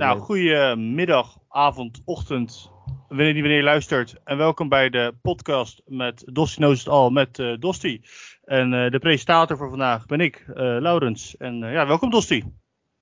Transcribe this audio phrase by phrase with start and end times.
[0.00, 2.70] Nou, goedemiddag, avond, ochtend,
[3.08, 4.16] wanneer die wanneer je luistert.
[4.24, 8.02] En welkom bij de podcast met Dosti Knows het Al met uh, Dosti.
[8.44, 11.36] En uh, de presentator voor vandaag ben ik, uh, Laurens.
[11.36, 12.44] En ja, welkom Dosti.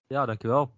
[0.06, 0.74] Ja, dankjewel.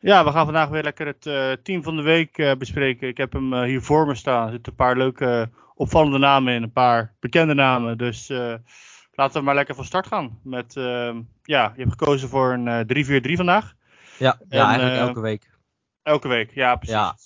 [0.00, 3.08] Ja, we gaan vandaag weer lekker het team van de week bespreken.
[3.08, 4.46] Ik heb hem hier voor me staan.
[4.46, 7.98] Er zitten een paar leuke opvallende namen in, een paar bekende namen.
[7.98, 8.28] Dus
[9.12, 10.38] laten we maar lekker van start gaan.
[10.42, 10.72] Met,
[11.42, 12.86] ja, je hebt gekozen voor een
[13.28, 13.78] 3-4-3 vandaag.
[14.20, 15.50] Ja, en, ja eigenlijk uh, elke week.
[16.02, 16.94] Elke week, ja, precies.
[16.94, 17.16] Ja.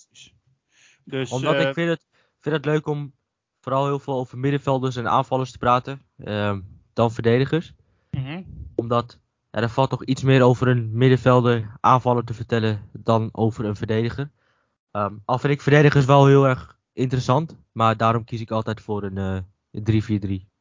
[1.05, 2.06] Dus, Omdat ik vind het,
[2.41, 3.14] vind het leuk om
[3.61, 6.03] vooral heel veel over middenvelders en aanvallers te praten.
[6.17, 6.56] Uh,
[6.92, 7.72] dan verdedigers.
[8.11, 8.70] Mm -hmm.
[8.75, 9.19] Omdat
[9.50, 13.77] ja, er valt toch iets meer over een middenvelder aanvaller te vertellen dan over een
[13.77, 14.31] verdediger.
[14.92, 17.56] Um, al vind ik verdedigers wel heel erg interessant.
[17.72, 19.45] Maar daarom kies ik altijd voor een
[19.77, 20.53] uh, 3-4-3.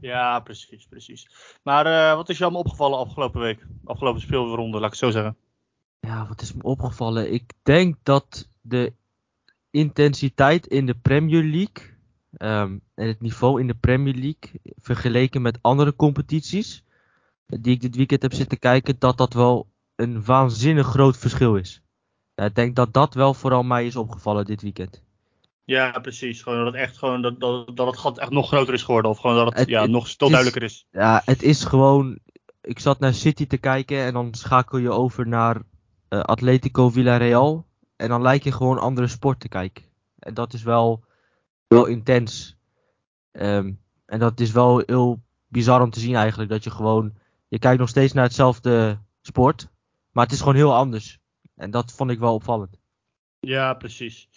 [0.00, 1.30] Ja, precies, precies.
[1.62, 3.66] Maar uh, wat is je allemaal opgevallen afgelopen week?
[3.84, 5.36] Afgelopen speelronde, laat ik het zo zeggen.
[6.00, 7.32] Ja, wat is me opgevallen?
[7.32, 8.92] Ik denk dat de
[9.70, 11.96] intensiteit in de Premier League
[12.38, 16.84] um, en het niveau in de Premier League vergeleken met andere competities
[17.46, 21.82] die ik dit weekend heb zitten kijken, dat dat wel een waanzinnig groot verschil is.
[22.34, 25.02] Ja, ik denk dat dat wel vooral mij is opgevallen dit weekend.
[25.64, 26.42] Ja, precies.
[26.42, 29.10] Gewoon dat het echt gewoon dat, dat, dat het gat echt nog groter is geworden.
[29.10, 30.86] Of gewoon dat het, het ja, nog veel duidelijker is.
[30.90, 32.18] Ja, het is gewoon.
[32.60, 35.62] Ik zat naar City te kijken en dan schakel je over naar
[36.08, 37.66] uh, Atletico Villarreal.
[37.96, 39.84] En dan lijkt je gewoon andere sport te kijken.
[40.18, 41.04] En dat is wel,
[41.66, 42.56] wel intens.
[43.32, 46.50] Um, en dat is wel heel bizar om te zien eigenlijk.
[46.50, 47.12] Dat je gewoon,
[47.48, 49.68] je kijkt nog steeds naar hetzelfde sport.
[50.12, 51.18] Maar het is gewoon heel anders.
[51.56, 52.78] En dat vond ik wel opvallend.
[53.40, 54.28] Ja, precies.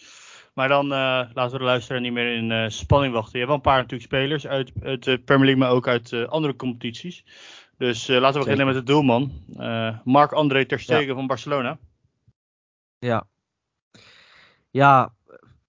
[0.54, 0.92] Maar dan uh,
[1.34, 3.32] laten we de luisteraar niet meer in uh, spanning wachten.
[3.32, 6.28] Je hebt wel een paar natuurlijk spelers uit, uit de Premier League, maar ook uit
[6.28, 7.26] andere competities.
[7.82, 9.32] Dus uh, laten we beginnen met de doelman.
[9.58, 11.14] Uh, Marc-André Ter Stegen ja.
[11.14, 11.78] van Barcelona.
[13.00, 13.28] Ja.
[14.72, 15.14] Ja,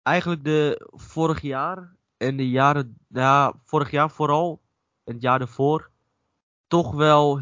[0.02, 4.60] eigenlijk de vorig jaar en de jaren, ja, vorig jaar vooral
[5.04, 5.90] en het jaar daarvoor,
[6.66, 7.40] toch wel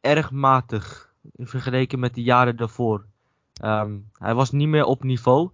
[0.00, 3.06] erg matig vergeleken met de jaren daarvoor.
[3.64, 5.50] Um, hij was niet meer op niveau.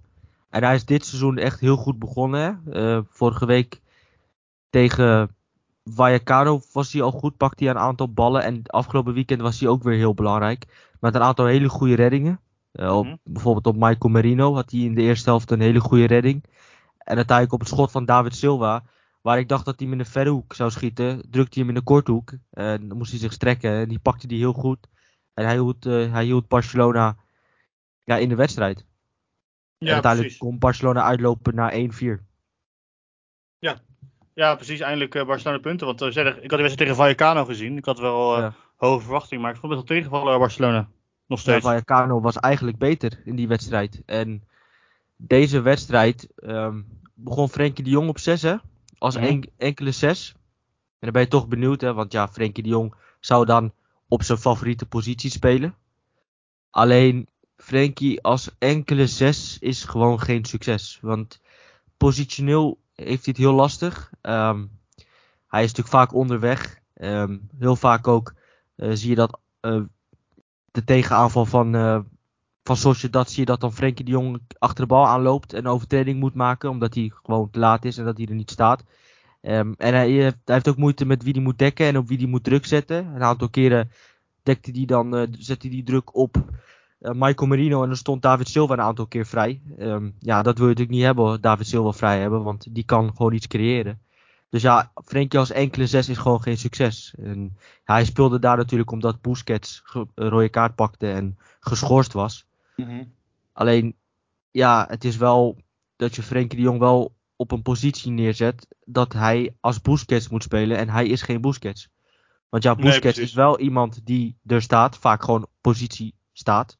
[0.51, 2.63] En hij is dit seizoen echt heel goed begonnen.
[2.69, 3.81] Uh, vorige week
[4.71, 5.36] tegen
[5.91, 8.43] Vallecano was hij al goed, pakte hij een aantal ballen.
[8.43, 10.91] En afgelopen weekend was hij ook weer heel belangrijk.
[11.01, 12.41] Met een aantal hele goede reddingen.
[12.73, 13.19] Uh, op, -hmm.
[13.25, 16.45] Bijvoorbeeld op Michael Merino had hij in de eerste helft een hele goede redding.
[16.99, 18.85] En uiteindelijk op het schot van David Silva.
[19.21, 21.31] Waar ik dacht dat hij hem in de verre hoek zou schieten.
[21.31, 22.33] Drukte hij hem in de korthoek.
[22.51, 23.71] En dan moest hij zich strekken.
[23.71, 24.89] En die pakte hij heel goed.
[25.35, 27.17] En hij hield, uh, hij hield Barcelona
[28.05, 28.79] ja, in de wedstrijd.
[29.79, 30.39] Ja, en uiteindelijk precies.
[30.39, 32.25] kon Barcelona uitlopen naar 1-4.
[33.59, 33.81] Ja,
[34.37, 34.81] ja, precies.
[34.81, 35.87] Eindelijk uh, Barcelona punten.
[35.87, 37.77] Want uh, zeg, ik had de wedstrijd tegen Vallecano gezien.
[37.77, 38.55] Ik had wel ja.
[38.77, 40.89] hoge verwachtingen, maar ik vond het wel tegenvallen Barcelona.
[41.27, 41.65] Nog steeds.
[41.65, 44.03] Ja, Vallecano was eigenlijk beter in die wedstrijd.
[44.07, 44.45] En
[45.17, 48.57] deze wedstrijd um, begon Frenkie de Jong op 6, hè?
[48.99, 49.21] Als ja.
[49.21, 50.33] en, enkele 6.
[50.37, 50.43] En
[50.99, 51.95] dan ben je toch benieuwd, hè?
[51.95, 53.73] Want ja, Frenkie de Jong zou dan
[54.09, 55.75] op zijn favoriete positie spelen.
[56.71, 60.99] Alleen Frenkie als enkele 6 is gewoon geen succes.
[61.01, 61.41] Want
[61.97, 64.11] positioneel heeft hij het heel lastig.
[64.23, 64.71] Um,
[65.49, 66.81] hij is natuurlijk vaak onderweg.
[66.95, 68.35] Um, heel vaak ook
[68.77, 69.83] uh, zie je dat uh,
[70.71, 72.01] de tegenaanval van, uh,
[72.63, 75.71] van Sociedad zie je dat dan Frenkie de Jong achter de bal aanloopt en een
[75.71, 76.71] overtreding moet maken.
[76.71, 78.85] Omdat hij gewoon te laat is en dat hij er niet staat.
[79.43, 82.09] Um, en hij heeft, hij heeft, ook moeite met wie hij moet dekken en op
[82.09, 83.07] wie hij moet druk zetten.
[83.15, 83.91] Een aantal keren
[84.43, 86.45] dekte hij dan, zette hij die druk op
[86.99, 89.61] Michael Marino en dan stond David Silva een aantal keer vrij.
[89.79, 93.17] Um, ja, dat wil je natuurlijk niet hebben, David Silva vrij hebben, want die kan
[93.17, 94.01] gewoon iets creëren.
[94.51, 97.15] Dus ja, Frenkie als enkele zes is gewoon geen succes.
[97.19, 102.47] En hij speelde daar natuurlijk omdat Busquets een rode kaart pakte en geschorst was.
[102.77, 103.13] Mm -hmm.
[103.53, 103.97] Alleen,
[104.51, 105.57] ja, het is wel
[105.97, 110.43] dat je Frenkie de Jong wel op een positie neerzet dat hij als Busquets moet
[110.43, 111.89] spelen en hij is geen Busquets.
[112.49, 116.79] Want ja, Busquets nee, is wel iemand die er staat, vaak gewoon positie staat.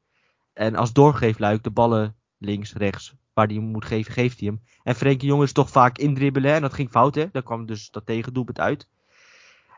[0.57, 4.61] En als doorgeefluik de ballen links, rechts, waar hij hem moet geven, geeft hij hem.
[4.83, 7.29] En Frenkie Jong is toch vaak indribbelen en dat ging fout hè.
[7.33, 8.89] Daar kwam dus dat tegendoelpunt uit.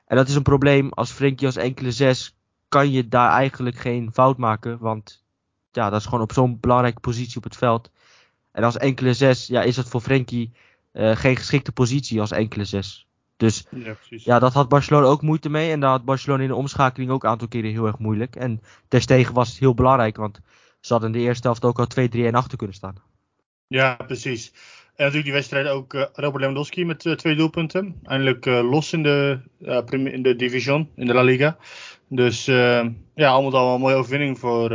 [0.07, 0.93] En dat is een probleem.
[0.93, 2.37] Als Frenkie als enkele zes
[2.69, 4.79] kan je daar eigenlijk geen fout maken.
[4.79, 5.25] Want
[5.71, 7.91] ja, dat is gewoon op zo'n belangrijke positie op het veld.
[8.53, 10.53] En als enkele zes, ja, is het voor Frenkie
[10.93, 13.07] uh, geen geschikte positie als enkele zes.
[13.37, 15.71] Dus ja, ja, dat had Barcelona ook moeite mee.
[15.71, 18.37] En daar had Barcelona in de omschakeling ook een aantal keren heel erg moeilijk.
[18.37, 20.41] En daartegen was het heel belangrijk, want
[20.89, 22.95] ze hadden in de eerste helft ook al 2-3 en achter kunnen staan.
[23.67, 24.53] Ja, precies.
[24.87, 28.01] En natuurlijk die wedstrijd ook uh, Robert Lewandowski met uh, twee doelpunten.
[28.03, 29.41] Eindelijk uh, los in de,
[29.91, 31.57] in de division, in de La Liga.
[32.09, 34.73] Dus ja, allemaal al een mooie overwinning voor,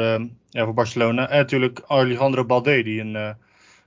[0.49, 1.29] Ja, voor Barcelona.
[1.29, 3.35] En natuurlijk Alejandro Balde, die een,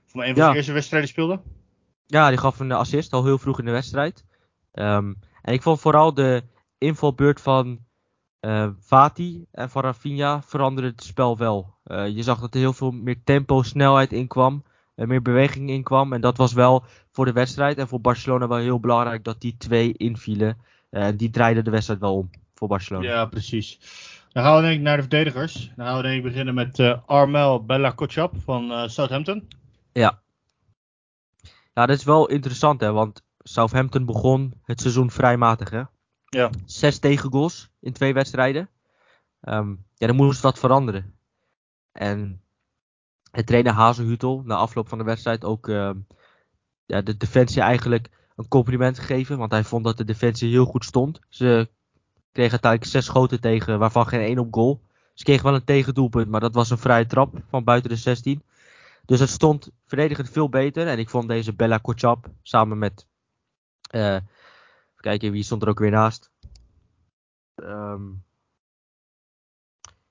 [0.05, 0.49] van een van Ja.
[0.49, 1.39] de eerste wedstrijden speelde.
[2.05, 4.25] Ja, die gaf een assist al heel vroeg in de wedstrijd.
[4.71, 6.43] Ehm, en ik vond vooral de
[6.77, 7.79] invalbeurt van
[8.39, 11.73] eh Fati en van Rafinha veranderde het spel wel.
[11.83, 14.63] Eh, je zag dat er heel veel meer tempo, snelheid in kwam.
[14.95, 16.13] eh, meer beweging in kwam.
[16.13, 19.55] En dat was wel voor de wedstrijd en voor Barcelona wel heel belangrijk dat die
[19.57, 20.57] twee invielen.
[20.89, 23.07] En die draaiden de wedstrijd wel om voor Barcelona.
[23.07, 23.79] Ja, precies.
[24.31, 25.71] Dan gaan we denk ik naar de verdedigers.
[25.75, 29.47] Dan gaan we denk ik beginnen met Armel Bella Kotschap van Southampton.
[29.93, 30.19] Ja.
[31.73, 35.81] Ja, dat is wel interessant hè, want Southampton begon het seizoen vrij matig hè.
[36.29, 36.49] Ja.
[36.65, 38.69] Zes tegengoals in twee wedstrijden.
[39.41, 41.15] Ehm, ja, dan moest wat veranderen.
[41.91, 42.41] En
[43.31, 45.97] het trainer Hazenhutel na afloop van de wedstrijd ook ehm,
[46.85, 49.37] ja, de defensie eigenlijk een compliment gegeven.
[49.37, 51.19] Want hij vond dat de defensie heel goed stond.
[51.29, 51.69] Ze
[52.31, 54.81] kregen uiteindelijk zes schoten tegen, waarvan geen één op goal.
[55.13, 58.43] Ze kregen wel een tegendoelpunt, maar dat was een vrije trap van buiten de 16.
[59.05, 60.87] Dus het stond verdedigend veel beter.
[60.87, 63.07] En ik vond deze Bella Kotschap samen met...
[63.89, 64.17] eh,
[64.97, 66.31] even kijken, wie stond er ook weer naast?
[67.55, 68.03] Ehm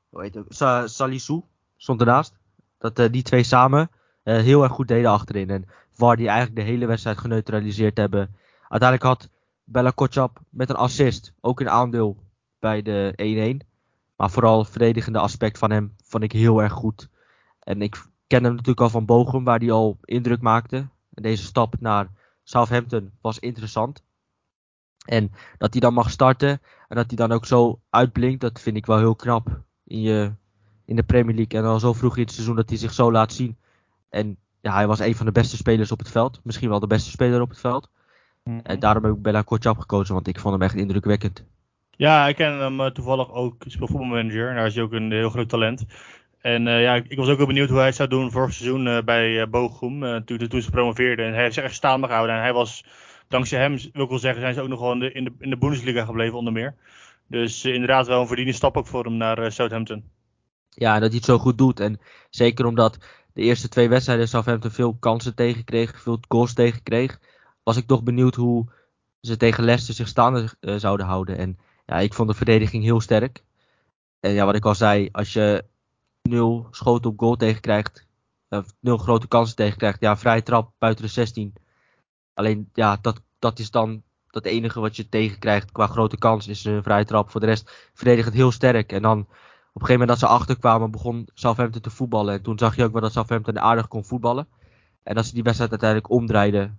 [0.09, 0.45] hoe heet het?
[0.49, 1.43] Sa Salissou
[1.77, 2.39] stond ernaast.
[2.79, 3.91] Dat eh, die twee samen
[4.23, 5.51] eh, heel erg goed deden achterin.
[5.51, 5.65] En
[5.97, 8.37] waar die eigenlijk de hele wedstrijd geneutraliseerd hebben.
[8.69, 9.31] Uiteindelijk had
[9.65, 12.17] Bella Kotschap met een assist ook een aandeel
[12.59, 13.67] bij de 1-1.
[14.17, 17.09] Maar vooral het verdedigende aspect van hem vond ik heel erg goed.
[17.61, 20.77] En ik ken hem natuurlijk al van Bochum, waar hij al indruk maakte.
[21.15, 22.09] En deze stap naar
[22.43, 24.05] Southampton was interessant.
[25.07, 28.77] En dat hij dan mag starten en dat hij dan ook zo uitblinkt, dat vind
[28.77, 30.33] ik wel heel knap in, je,
[30.85, 31.61] in de Premier League.
[31.61, 33.57] En al zo vroeg in het seizoen dat hij zich zo laat zien.
[34.09, 36.41] En ja, hij was een van de beste spelers op het veld.
[36.43, 37.91] Misschien wel de beste speler op het veld.
[38.63, 41.45] En daarom heb ik Bella Kotschap gekozen, want ik vond hem echt indrukwekkend.
[41.91, 43.65] Ja, ik ken hem eh, toevallig ook.
[43.65, 44.49] Ik speel voetbalmanager.
[44.49, 45.85] En daar is hij ook een heel groot talent.
[46.41, 49.03] En eh, ja, ik, was ook wel benieuwd hoe hij zou doen vorig seizoen eh,
[49.03, 50.25] bij eh Bochum.
[50.25, 51.27] toen, toen ze promoveerden.
[51.27, 52.37] En hij heeft zich echt staande gehouden.
[52.37, 52.85] En hij was,
[53.29, 55.33] dankzij hem, wil ik wel zeggen, zijn ze ook nog wel in de, in de,
[55.39, 56.75] in de Bundesliga gebleven onder meer.
[57.27, 60.05] Dus eh, inderdaad wel een verdiende stap ook voor hem naar eh, Southampton.
[60.69, 61.81] Ja, dat hij het zo goed doet.
[61.81, 62.01] En
[62.31, 62.99] zeker omdat
[63.33, 67.21] de eerste twee wedstrijden Southampton veel kansen tegenkreeg, veel goals tegenkreeg,
[67.63, 68.67] was ik toch benieuwd hoe
[69.21, 71.39] ze tegen Leicester zich staande eh, zouden houden.
[71.39, 73.45] En ja, ik vond de verdediging heel sterk.
[74.21, 75.65] En ja, wat ik al zei, als je
[76.23, 78.07] nul schoten op goal tegenkrijgt,
[78.49, 81.55] of nul grote kansen tegenkrijgt, ja, vrije trap buiten de 16.
[82.37, 86.65] Alleen, ja, dat, dat is dan het enige wat je tegenkrijgt qua grote kans, is
[86.65, 87.31] een vrije trap.
[87.31, 88.93] Voor de rest verdedigend heel sterk.
[88.93, 89.27] En dan op
[89.83, 92.35] een gegeven moment dat ze achterkwamen, begon Southampton te voetballen.
[92.35, 94.49] En toen zag je ook wel dat Southampton aardig kon voetballen.
[95.03, 96.79] En dat ze die wedstrijd uiteindelijk omdraaiden.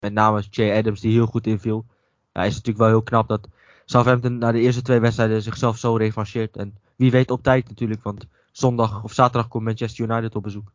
[0.00, 1.86] Met name Jay Adams, die heel goed inviel.
[2.32, 3.48] Ja, is natuurlijk wel heel knap dat
[3.84, 6.56] Southampton na de eerste twee wedstrijden zichzelf zo revancheert.
[6.56, 10.72] En wie weet op tijd natuurlijk, want zondag of zaterdag komt Manchester United op bezoek.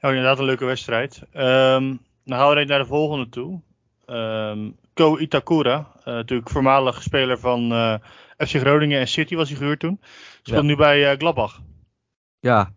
[0.00, 1.22] Ja, inderdaad een leuke wedstrijd.
[1.32, 3.60] Ehm, dan gaan we naar de volgende toe.
[4.06, 7.94] Ehm, Ko Itakura, eh, natuurlijk voormalig speler van eh,
[8.36, 10.00] FC Groningen en City was hij gehuurd toen.
[10.42, 10.66] Speelt Ja.
[10.66, 11.60] nu bij eh, Gladbach.
[12.40, 12.72] Ja.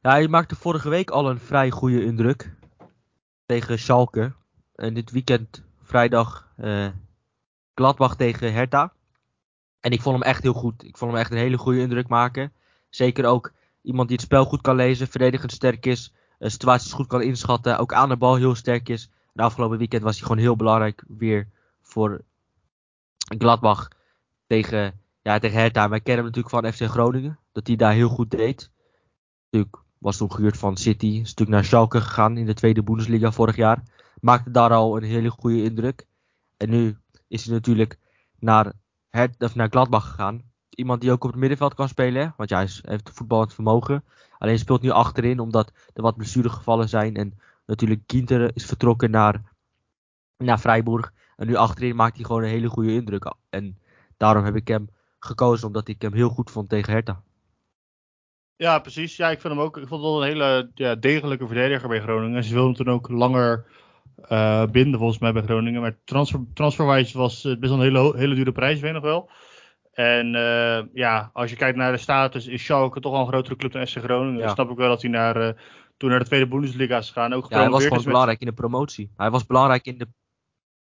[0.00, 2.54] ja, hij maakte vorige week al een vrij goede indruk
[3.46, 4.32] tegen Schalke.
[4.74, 6.48] En dit weekend, vrijdag,
[7.74, 8.92] Gladbach tegen Hertha.
[9.80, 10.84] En ik vond hem echt heel goed.
[10.84, 12.52] Ik vond hem echt een hele goede indruk maken.
[12.90, 16.14] Zeker ook iemand die het spel goed kan lezen, verdedigend sterk is,
[16.50, 19.10] situaties goed kan inschatten, ook aan de bal heel sterk is.
[19.32, 21.48] De afgelopen weekend was hij gewoon heel belangrijk weer
[21.82, 22.20] voor
[23.16, 23.88] Gladbach
[24.46, 25.88] tegen, ja, tegen Hertha.
[25.88, 28.70] Wij kennen hem natuurlijk van FC Groningen, dat hij daar heel goed deed.
[29.44, 33.32] Natuurlijk was toen gehuurd van City, is natuurlijk naar Schalke gegaan in de tweede Bundesliga
[33.32, 33.82] vorig jaar.
[34.20, 36.06] Maakte daar al een hele goede indruk.
[36.56, 36.96] En nu
[37.28, 37.98] is hij natuurlijk
[38.38, 38.72] naar,
[39.08, 40.51] Hert, of naar Gladbach gegaan.
[40.74, 44.04] Iemand die ook op het middenveld kan spelen, want ja, hij heeft voetballend vermogen.
[44.38, 47.16] Alleen speelt nu achterin omdat er wat blessuregevallen zijn.
[47.16, 49.42] En natuurlijk Ginter is vertrokken naar,
[50.36, 51.12] naar Freiburg.
[51.36, 53.34] En nu achterin maakt hij gewoon een hele goede indruk.
[53.50, 53.78] En
[54.16, 54.88] daarom heb ik hem
[55.18, 57.22] gekozen, omdat ik hem heel goed vond tegen Hertha.
[58.56, 59.16] Ja, precies.
[59.16, 59.76] Ja, ik vind hem ook.
[59.76, 62.36] Ik vond het wel een hele ja, degelijke verdediger bij Groningen.
[62.36, 63.64] En ze wilden hem toen ook langer
[64.28, 65.80] eh, binden, volgens mij, bij Groningen.
[65.80, 69.30] Maar transfer, was het best wel een hele, hele dure prijs, weet nog wel.
[69.92, 73.56] En eh, ja, als je kijkt naar de status, is Schalke toch wel een grotere
[73.56, 74.38] club dan FC Groningen.
[74.38, 74.46] Ja.
[74.46, 75.54] Dan snap ik wel dat hij naar, eh,
[75.96, 77.32] toen naar de tweede Bundesliga is gegaan.
[77.32, 79.10] Ook Ja, hij was gewoon met- belangrijk in de promotie.
[79.16, 80.08] Hij was belangrijk in de.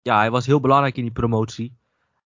[0.02, 1.78] Ja, hij was heel belangrijk in die promotie.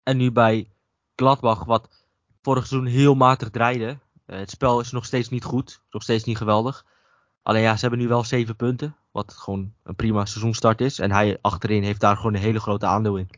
[0.03, 0.69] En nu bij
[1.15, 2.05] Gladbach, wat
[2.41, 3.97] vorig seizoen heel matig draaide.
[4.25, 5.81] Eh, het spel is nog steeds niet goed.
[5.91, 6.86] Nog steeds niet geweldig.
[7.43, 8.95] Alleen ja, ze hebben nu wel zeven punten.
[9.12, 11.00] Wat gewoon een prima seizoenstart is.
[11.00, 13.29] En hij achterin heeft daar gewoon een hele grote aandeel in.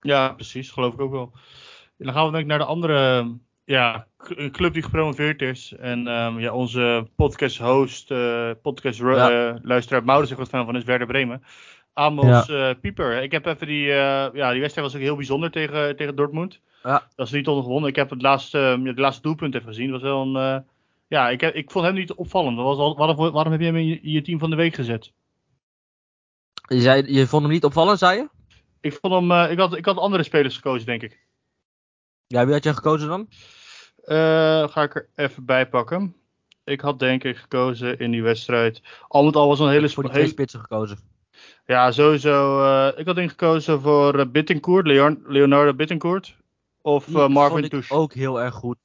[0.00, 0.70] Ja, precies.
[0.70, 1.32] Geloof ik ook wel.
[1.98, 3.28] En dan gaan we denk ik naar de andere
[3.64, 4.06] ja,
[4.50, 5.74] club die gepromoveerd is.
[5.78, 9.58] En um, ja, onze podcast host, uh, podcast ja.
[9.62, 11.42] luisteraar Maurits wat fan van is Werder Bremen.
[11.92, 12.68] Amos ja.
[12.68, 13.22] uh, Pieper.
[13.22, 16.60] Ik heb even die, ja, die wedstrijd was ook heel bijzonder tegen, tegen Dortmund.
[16.82, 17.06] Ja.
[17.16, 17.90] Dat is niet ondergewonnen.
[17.90, 19.90] Ik heb het laatste, de laatste doelpunt even gezien.
[19.90, 20.64] Dat was wel een,
[21.08, 22.56] ja, ik, heb, ik vond hem niet opvallend.
[22.56, 24.74] Dat was al, waarom, waarom heb je hem in je, je, team van de week
[24.74, 25.12] gezet?
[26.68, 28.28] Je, zei, je vond hem niet opvallend, zei je?
[28.80, 31.22] Ik vond hem, ik, had, ik had andere spelers gekozen, denk ik.
[32.26, 33.28] Ja, wie had jij gekozen dan?
[34.04, 36.16] Uh, ga ik er even bij pakken.
[36.64, 38.82] Ik had denk ik gekozen in die wedstrijd.
[39.08, 39.88] Al met al was een hele...
[39.88, 40.98] Voor die twee spitsen gekozen.
[41.66, 42.62] Ja, sowieso.
[42.62, 46.36] Uh, ik had denk gekozen voor uh, Bittencourt, Leon Leonardo Bittencourt.
[46.82, 48.78] Of uh, Marvin vond ik ook heel erg goed.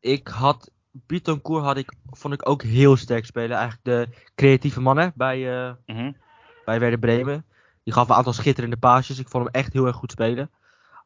[0.00, 0.72] Ik had...
[0.90, 3.56] Bittencourt had ik, vond ik ook heel sterk spelen.
[3.56, 6.16] Eigenlijk de creatieve mannen bij, uh, mm -hmm.
[6.64, 7.46] bij Werder Bremen.
[7.82, 9.18] Die gaf een aantal schitterende paasjes.
[9.18, 10.50] Ik vond hem echt heel erg goed spelen.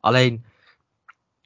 [0.01, 0.45] Alleen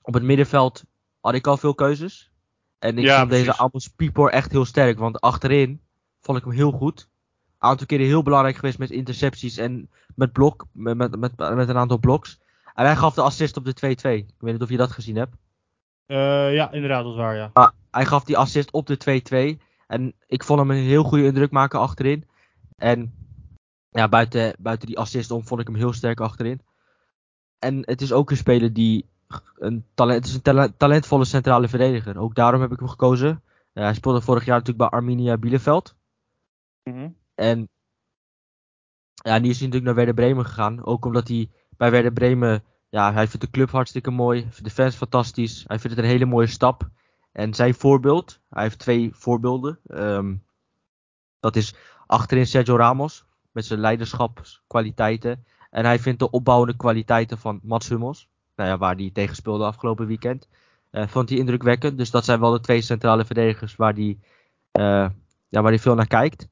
[0.03, 0.85] op het middenveld
[1.21, 2.31] had ik al veel keuzes.
[2.79, 4.99] En ik ja, vond deze Amos Piepor echt heel sterk.
[4.99, 5.81] Want achterin
[6.21, 7.09] vond ik hem heel goed.
[7.59, 11.69] Een aantal keren heel belangrijk geweest met intercepties en met blok, met, met, met, met
[11.69, 12.41] een aantal bloks.
[12.75, 13.81] En hij gaf de assist op de 2-2.
[13.83, 14.01] Ik
[14.39, 15.37] weet niet of je dat gezien hebt.
[16.07, 17.51] Uh, ja, inderdaad, dat is waar, ja.
[17.55, 19.63] Maar hij gaf die assist op de 2-2.
[19.87, 22.29] En ik vond hem een heel goede indruk maken achterin.
[22.77, 23.15] En
[23.91, 26.61] ja, buiten, buiten die assist om vond ik hem heel sterk achterin.
[27.59, 29.07] En het is ook een speler die
[29.59, 32.19] een talent, het is een talentvolle centrale verdediger.
[32.19, 33.43] Ook daarom heb ik hem gekozen.
[33.75, 35.97] Uh, hij speelde vorig jaar natuurlijk bij Arminia Bielefeld.
[36.83, 37.69] Mm En
[39.15, 40.85] ja, die is natuurlijk naar Werder Bremen gegaan.
[40.85, 44.41] Ook omdat hij bij Werder Bremen, ja, hij vindt de club hartstikke mooi.
[44.41, 45.65] Hij vindt de fans fantastisch.
[45.67, 46.91] Hij vindt het een hele mooie stap.
[47.33, 49.81] En zijn voorbeeld, hij heeft twee voorbeelden.
[49.87, 50.45] Um,
[51.41, 51.75] dat is
[52.07, 55.45] achterin Sergio Ramos, met zijn leiderschapskwaliteiten.
[55.71, 59.65] En hij vindt de opbouwende kwaliteiten van Mats Hummels nou ja, waar hij tegen speelde
[59.65, 60.49] afgelopen weekend.
[60.91, 61.99] Uh, vond hij indrukwekkend.
[61.99, 64.19] Dus dat zijn wel de twee centrale verdedigers waar hij,
[64.73, 65.09] uh,
[65.49, 66.49] ja, waar veel naar kijkt.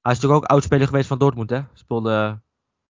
[0.00, 1.50] Hij is natuurlijk ook oudspeler geweest van Dortmund.
[1.50, 1.60] Hè?
[1.72, 2.40] Speelde,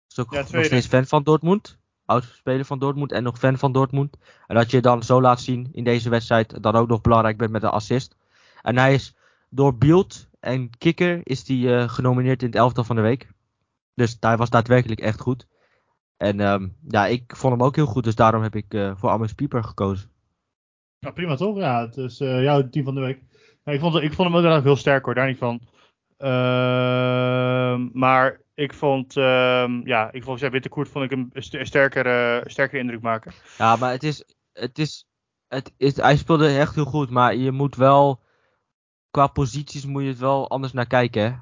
[0.10, 1.78] is ook nog steeds fan van Dortmund.
[2.06, 4.18] Oudspeler van Dortmund en nog fan van Dortmund.
[4.48, 7.52] En dat je dan zo laat zien in deze wedstrijd dan ook nog belangrijk bent
[7.52, 8.16] met een assist.
[8.62, 9.16] En hij is
[9.50, 13.28] door Beeld en Kikker is hij uh, genomineerd in het elftal van de week.
[13.94, 15.48] Dus hij was daadwerkelijk echt goed.
[16.18, 19.10] En um, ja, ik vond hem ook heel goed, dus daarom heb ik uh, voor
[19.10, 20.10] Amos Pieper gekozen.
[21.00, 21.58] Ja, prima toch?
[21.58, 23.24] Ja, het is uh, jouw team van de week.
[23.64, 25.62] Ja, ik, vond, ik vond hem ook heel sterk hoor, daar niet van.
[26.18, 31.32] Uh, maar ik vond, uh, ja, ik vond Witte Koert vond ik een
[31.66, 33.34] sterker, uh, sterker indruk maken.
[33.58, 35.08] Ja, maar het is, het is,
[35.48, 38.24] het is, hij speelde echt heel goed, maar je moet wel,
[39.10, 41.24] qua posities moet je het wel anders naar kijken.
[41.24, 41.38] Hè?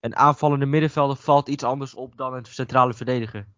[0.00, 3.48] Een aanvallende middenvelder valt iets anders op dan een centrale verdediger.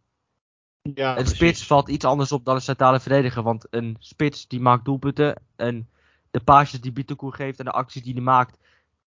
[0.83, 3.43] Ja, een spits valt iets anders op dan een centrale verdediger.
[3.43, 5.43] Want een spits die maakt doelpunten.
[5.57, 5.89] En
[6.31, 8.59] de paasjes die Bittencourt geeft en de acties die hij maakt.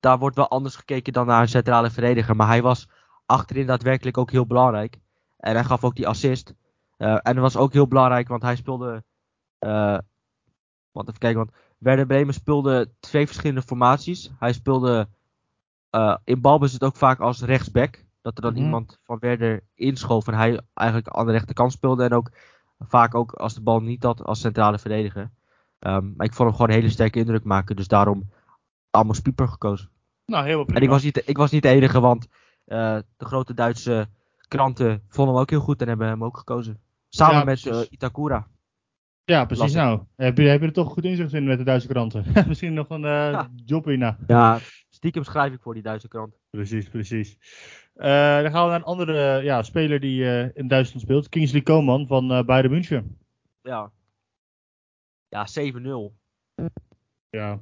[0.01, 2.37] Daar wordt wel anders gekeken dan naar een centrale verdediger.
[2.37, 2.89] Maar hij was
[3.27, 4.99] achterin daadwerkelijk ook heel belangrijk.
[5.37, 6.55] En hij gaf ook die assist.
[6.99, 9.05] Uh, en dat was ook heel belangrijk, want hij speelde.
[9.61, 9.99] Uh,
[10.93, 14.31] want even kijken, want Werder Bremen speelde twee verschillende formaties.
[14.39, 15.09] Hij speelde
[15.91, 18.05] uh, in balbezit ook vaak als rechtsback.
[18.25, 18.63] Dat er dan mhm.
[18.63, 22.05] iemand van Werder inschoof en hij eigenlijk aan de rechterkant speelde.
[22.05, 22.31] En ook
[22.79, 25.31] vaak ook als de bal niet had als centrale verdediger.
[25.81, 27.77] Um, maar ik vond hem gewoon een hele sterke indruk maken.
[27.77, 28.31] Dus daarom
[28.91, 29.89] Amos Pieper gekozen.
[30.27, 30.79] Nou, heel prima.
[30.79, 32.29] En ik was niet, ik was niet de enige, want
[32.67, 34.09] uh, de grote Duitse
[34.49, 36.81] kranten vonden hem ook heel goed en hebben hem ook gekozen.
[37.09, 38.47] Samen ja, met uh, Itakura.
[39.25, 39.73] Ja, precies.
[39.73, 42.25] Nou, heb je, heb je er toch goed inzicht in met de Duitse kranten?
[42.49, 43.51] Misschien nog een uh, ja.
[43.65, 44.17] job hierna.
[44.27, 44.59] Ja,
[44.91, 46.37] stiekem schrijf ik voor die Duitse krant.
[46.51, 47.39] Precies, precies.
[47.97, 51.29] Uh, dan gaan we naar een andere ja, speler die uh, in Duitsland speelt.
[51.29, 53.19] Kingsley Coman van uh, Bayern München.
[53.63, 53.93] Ja.
[55.29, 56.15] Ja, 7-0.
[57.31, 57.61] Ja.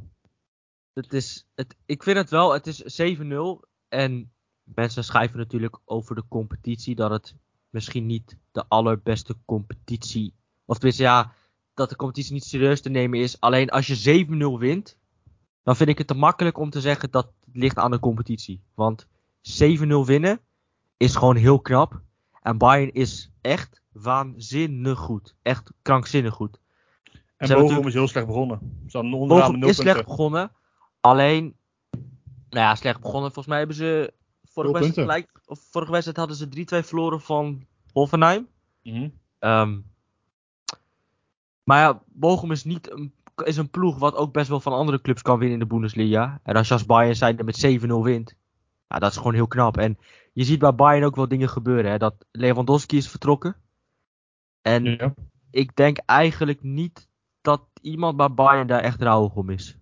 [0.93, 3.69] Het is, het, ik vind het wel, het is 7-0.
[3.89, 7.37] En mensen schrijven natuurlijk over de competitie dat het
[7.71, 10.35] misschien niet de allerbeste competitie.
[10.65, 11.33] Of tenminste, ja,
[11.75, 13.41] dat de competitie niet serieus te nemen is.
[13.41, 14.99] Alleen als je 7-0 wint,
[15.63, 18.63] dan vind ik het te makkelijk om te zeggen dat het ligt aan de competitie.
[18.75, 19.07] Want
[19.43, 20.41] 7-0 winnen
[20.97, 22.01] is gewoon heel knap.
[22.43, 25.35] En Bayern is echt waanzinnig goed.
[25.43, 26.61] Echt krankzinnig goed.
[27.37, 28.83] En Bochum is heel slecht begonnen.
[28.87, 30.53] Ze Bochum is slecht begonnen.
[31.01, 31.57] Alleen,
[32.51, 33.33] nou ja, slecht begonnen.
[33.33, 34.13] Volgens mij hebben ze
[34.45, 38.49] vorige wedstrijd, gelijk, of vorige wedstrijd hadden ze 3-2 verloren van Hoffenheim.
[38.83, 39.85] Mm um,
[41.65, 43.13] maar ja, Bochum is niet een,
[43.45, 46.41] is een ploeg wat ook best wel van andere clubs kan winnen in de Bundesliga.
[46.43, 48.35] En als je als Bayern zijn met 7-0 wint,
[48.93, 49.77] ja, dat is gewoon heel knap.
[49.77, 49.99] En
[50.33, 51.91] je ziet bij Bayern ook wel dingen gebeuren.
[51.91, 51.99] Hè?
[51.99, 53.57] Dat Lewandowski is vertrokken.
[54.63, 55.15] En
[55.51, 57.09] ik denk eigenlijk niet
[57.41, 59.77] dat iemand bij Bayern daar echt rouwig om is.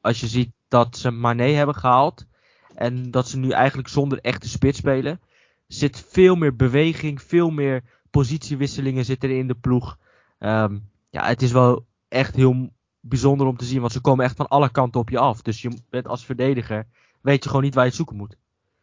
[0.00, 2.26] Als je ziet dat ze Mané hebben gehaald.
[2.74, 5.20] En dat ze nu eigenlijk zonder echte spits spelen.
[5.66, 9.98] Zit veel meer beweging, veel meer positiewisselingen zitten er in de ploeg.
[10.38, 10.78] Ehm,
[11.10, 13.80] ja, het is wel echt heel bijzonder om te zien.
[13.80, 15.42] Want ze komen echt van alle kanten op je af.
[15.42, 16.86] Dus je bent als verdediger,
[17.20, 18.36] weet je gewoon niet waar je het zoeken moet.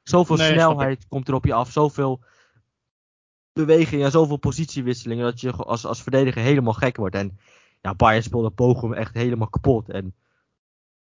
[0.09, 1.71] Zoveel Nee, snelheid komt er op je af.
[1.71, 2.23] Zoveel
[3.53, 5.23] beweging en zoveel positiewisselingen.
[5.23, 7.15] Dat je als, als verdediger helemaal gek wordt.
[7.15, 7.39] En
[7.81, 9.89] ja, Bayern speelde Bochum echt helemaal kapot.
[9.89, 10.15] En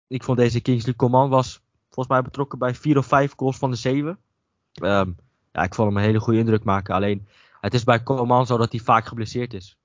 [0.08, 3.70] ik vond deze Kingsley Coman was volgens mij betrokken bij vier of vijf goals van
[3.70, 4.20] de zeven.
[4.74, 5.12] Ehm,
[5.52, 6.96] ja, ik vond hem een hele goede indruk maken.
[6.96, 7.28] Alleen,
[7.60, 9.78] het is bij Coman zo dat hij vaak geblesseerd is.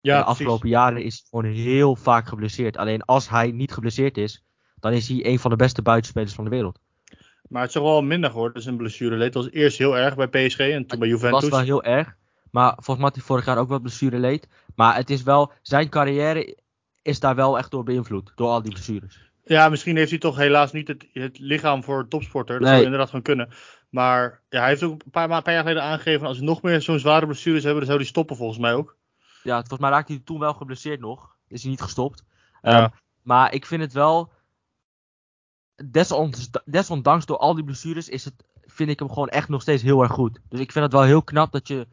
[0.00, 2.76] Ja, de afgelopen jaren is hij gewoon heel vaak geblesseerd.
[2.76, 6.44] Alleen als hij niet geblesseerd is, dan is hij een van de beste buitenspelers van
[6.44, 6.78] de wereld.
[7.48, 9.34] Maar het is toch wel minder geworden, zijn blessure leed.
[9.34, 11.40] Het was eerst heel erg bij PSG en toen bij Het Juventus.
[11.40, 12.16] was wel heel erg.
[12.50, 14.48] Maar volgens mij had hij vorig jaar ook wat blessure leed.
[14.74, 16.56] Maar het is wel, zijn carrière
[17.02, 18.32] is daar wel echt door beïnvloed.
[18.34, 19.20] Door al die blessures.
[19.44, 22.54] Ja, misschien heeft hij toch helaas niet het, het lichaam voor een topsporter.
[22.54, 22.72] Dat Nee.
[22.72, 23.48] zou inderdaad gewoon kunnen.
[23.88, 26.26] Maar ja, hij heeft ook een paar jaar geleden aangegeven...
[26.26, 28.96] als we nog meer zo'n zware blessures hebben, dan zou hij stoppen volgens mij ook.
[29.42, 31.36] Ja, volgens mij raakte hij toen wel geblesseerd nog.
[31.48, 32.24] Is hij niet gestopt.
[32.62, 32.80] Ja.
[32.82, 32.88] Ehm,
[33.22, 34.32] maar ik vind het wel.
[35.84, 38.34] Desondanks, desondanks door al die blessures is het,
[38.66, 40.38] vind ik hem gewoon echt nog steeds heel erg goed.
[40.48, 41.86] Dus ik vind het wel heel knap dat je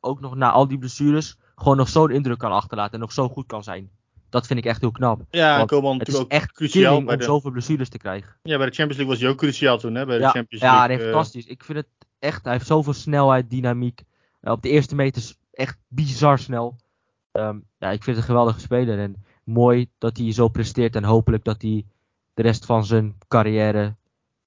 [0.00, 3.28] ook nog na al die blessures gewoon nog zo'n indruk kan achterlaten en nog zo
[3.28, 3.90] goed kan zijn.
[4.28, 5.20] Dat vind ik echt heel knap.
[5.30, 8.36] Ja, en is natuurlijk ook echt cruciaal om zoveel blessures te krijgen.
[8.42, 10.06] ja, bij de Champions League was hij ook cruciaal toen, hè?
[10.06, 10.88] Bij de Ja, Champions ja League.
[10.96, 11.46] nee, eh, fantastisch.
[11.46, 14.02] Ik vind het echt, hij heeft zoveel snelheid, dynamiek.
[14.40, 16.76] Eh, op de eerste meters echt bizar snel.
[17.32, 18.98] Ehm, ja, ik vind het een geweldige speler.
[18.98, 20.96] En mooi dat hij zo presteert.
[20.96, 21.84] En hopelijk dat hij
[22.36, 23.96] de rest van zijn carrière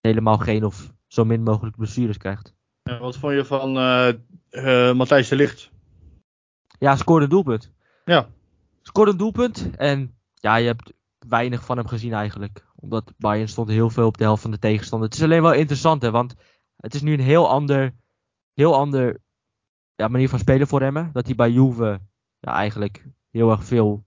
[0.01, 2.53] helemaal geen of zo min mogelijk blessures krijgt.
[2.83, 4.09] ja, wat vond je van eh
[4.49, 5.71] eh, Matthijs de Ligt?
[6.79, 7.71] Ja, scoorde een doelpunt.
[8.05, 8.27] Ja,
[8.81, 9.69] Scoorde een doelpunt.
[9.75, 10.93] En ja, je hebt
[11.27, 12.65] weinig van hem gezien eigenlijk.
[12.75, 15.07] Omdat Bayern stond heel veel op de helft van de tegenstander.
[15.07, 16.11] Het is alleen wel interessant hè.
[16.11, 16.35] Want
[16.75, 17.93] het is nu een heel ander,
[18.53, 19.21] heel ander
[19.95, 21.09] ja, manier van spelen voor hem.
[21.13, 21.99] Dat hij bij Juve
[22.39, 24.03] ja, eigenlijk heel erg veel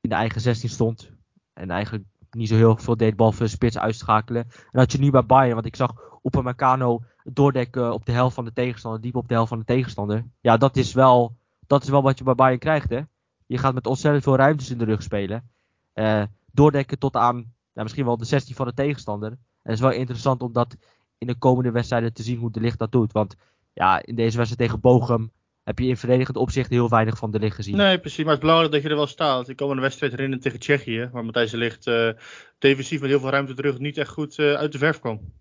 [0.00, 1.10] in de eigen 16 stond.
[1.52, 2.04] En eigenlijk
[2.36, 4.42] niet zo heel veel deed behalve spits uitschakelen.
[4.42, 8.44] En dat je nu bij Bayern, want ik zag Upamecano doordekken op de helft van
[8.44, 10.24] de tegenstander, diep op de helft van de tegenstander.
[10.40, 13.00] Ja, dat is wel, dat is wel wat je bij Bayern krijgt hè.
[13.46, 15.50] Je gaat met ontzettend veel ruimtes in de rug spelen.
[15.92, 16.22] Eh,
[16.52, 19.30] doordekken tot aan misschien wel de 16 van de tegenstander.
[19.30, 20.76] En het is wel interessant om dat
[21.18, 23.12] in de komende wedstrijden te zien hoe de licht dat doet.
[23.12, 23.36] Want
[23.72, 25.30] ja, in deze wedstrijd tegen Bochum
[25.66, 27.76] heb je in verdedigend opzicht heel weinig van de licht gezien.
[27.76, 28.24] nee, precies.
[28.24, 29.48] Maar het is belangrijk dat je er wel staat.
[29.48, 32.10] Ik kan me een wedstrijd herinneren tegen Tsjechië, waar Matthijs de Ligt eh,
[32.58, 35.32] defensief met heel veel ruimte terug niet echt goed eh, uit de verf kwam.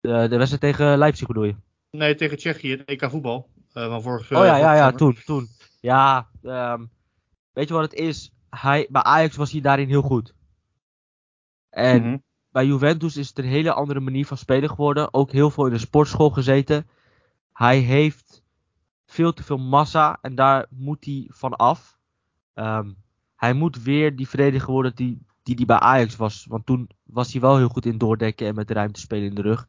[0.00, 1.54] De, de wedstrijd tegen Leipzig bedoel je?
[1.90, 3.48] Nee, tegen Tsjechië, het EK voetbal.
[3.72, 5.48] eh, van vorig, oh ja, ja, ja, toen, toen.
[5.80, 6.84] Ja, ehm,
[7.52, 8.32] weet je wat het is?
[8.50, 10.34] Hij, bij Ajax was hij daarin heel goed.
[11.70, 12.16] En Mhm.
[12.50, 15.14] bij Juventus is het een hele andere manier van spelen geworden.
[15.14, 16.88] Ook heel veel in de sportschool gezeten.
[17.52, 18.27] Hij heeft
[19.10, 21.98] veel te veel massa en daar moet hij van af.
[22.54, 22.90] Ehm,
[23.36, 26.46] hij moet weer die verdediger worden die, die die bij Ajax was.
[26.48, 29.42] Want toen was hij wel heel goed in doordekken en met ruimte spelen in de
[29.42, 29.66] rug.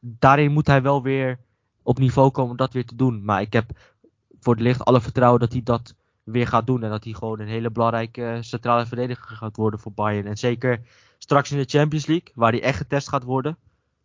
[0.00, 1.38] Daarin moet hij wel weer
[1.82, 3.24] op niveau komen om dat weer te doen.
[3.24, 3.70] Maar ik heb
[4.40, 6.82] voor de licht alle vertrouwen dat hij dat weer gaat doen.
[6.82, 10.26] En dat hij gewoon een hele belangrijke eh, centrale verdediger gaat worden voor Bayern.
[10.26, 10.80] En zeker
[11.18, 13.56] straks in de Champions League, waar hij echt getest gaat worden.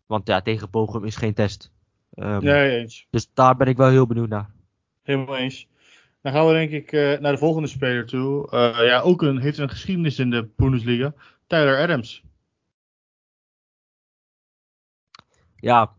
[0.06, 1.72] Want ja, tegen Bochum is geen test.
[2.16, 3.08] Nee, eens.
[3.10, 4.50] Dus daar ben ik wel heel benieuwd naar.
[5.04, 5.68] Helemaal eens.
[6.22, 8.50] Dan gaan we denk ik eh, naar de volgende speler toe.
[8.52, 11.14] Eh, ja, ook een, heeft een geschiedenis in de Bundesliga.
[11.48, 12.24] Tyler Adams.
[15.56, 15.96] Ja,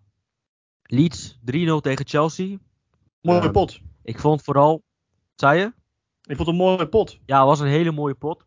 [0.82, 2.56] Leeds 3-0 tegen Chelsea.
[3.20, 3.80] Mooie Ehm, pot.
[4.02, 4.82] Ik vond vooral,
[5.34, 5.66] zei je?
[6.22, 7.18] Ik vond het een mooie pot.
[7.26, 8.46] Ja, het was een hele mooie pot.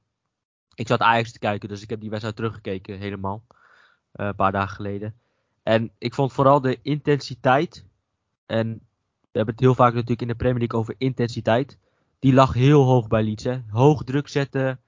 [0.76, 3.46] Ik zat Ajax te kijken, dus ik heb die wedstrijd teruggekeken helemaal.
[4.12, 5.20] Eh, een paar dagen geleden.
[5.63, 7.86] En ik vond vooral de intensiteit.
[8.46, 8.88] En
[9.38, 11.78] hebben het heel vaak natuurlijk in de Premier League over intensiteit.
[12.19, 13.43] Die lag heel hoog bij Leeds.
[13.43, 13.60] Hè.
[13.69, 14.80] Hoog druk zetten.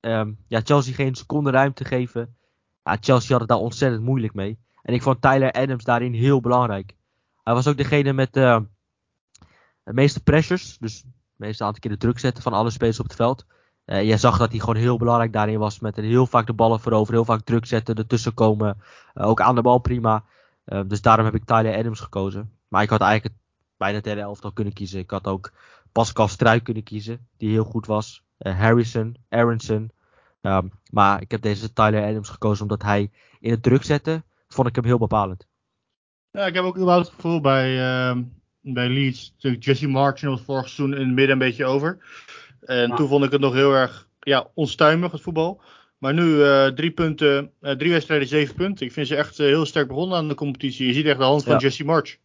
[0.00, 2.36] Ehm, ja, Chelsea geen seconde ruimte geven.
[2.84, 4.58] Ja, Chelsea had het daar ontzettend moeilijk mee.
[4.82, 6.96] En ik vond Tyler Adams daarin heel belangrijk.
[7.42, 8.60] Hij was ook degene met eh,
[9.84, 10.78] de meeste pressures.
[10.78, 13.46] Dus het meeste aantal keer de druk zetten van alle spelers op het veld.
[13.84, 15.80] Eh je zag dat hij gewoon heel belangrijk daarin was.
[15.80, 18.82] Met heel vaak de ballen voorover, heel vaak druk zetten, ertussen komen.
[19.14, 20.24] Eh, ook aan de bal prima.
[20.64, 22.50] Eh, dus daarom heb ik Tyler Adams gekozen.
[22.68, 23.34] Maar ik had eigenlijk
[23.76, 25.00] bijna het hele elftal kunnen kiezen.
[25.00, 25.52] Ik had ook
[25.92, 28.22] Pascal Struik kunnen kiezen, die heel goed was.
[28.38, 29.90] Eh, Harrison, Aronson.
[30.40, 33.10] Ehm, maar ik heb deze Tyler Adams gekozen omdat hij
[33.40, 35.46] in het druk zetten, vond ik hem heel bepalend.
[36.30, 38.22] Ja, ik heb ook überhaupt het gevoel bij, ehm,
[38.60, 39.32] bij Leeds.
[39.34, 41.98] natuurlijk Jesse Martin was vorig seizoen in het midden een beetje over.
[42.60, 45.60] En toen vond ik het nog heel erg ja, onstuimig, het voetbal.
[45.98, 48.86] Maar nu uh, drie punten, uh, drie wedstrijden, zeven punten.
[48.86, 50.86] Ik vind ze echt uh, heel sterk begonnen aan de competitie.
[50.86, 51.58] Je ziet echt de hand van ja.
[51.58, 52.16] Jesse March.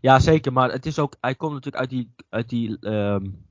[0.00, 0.52] Ja, zeker.
[0.52, 3.46] Maar het is ook, hij komt natuurlijk uit die, uit die, um,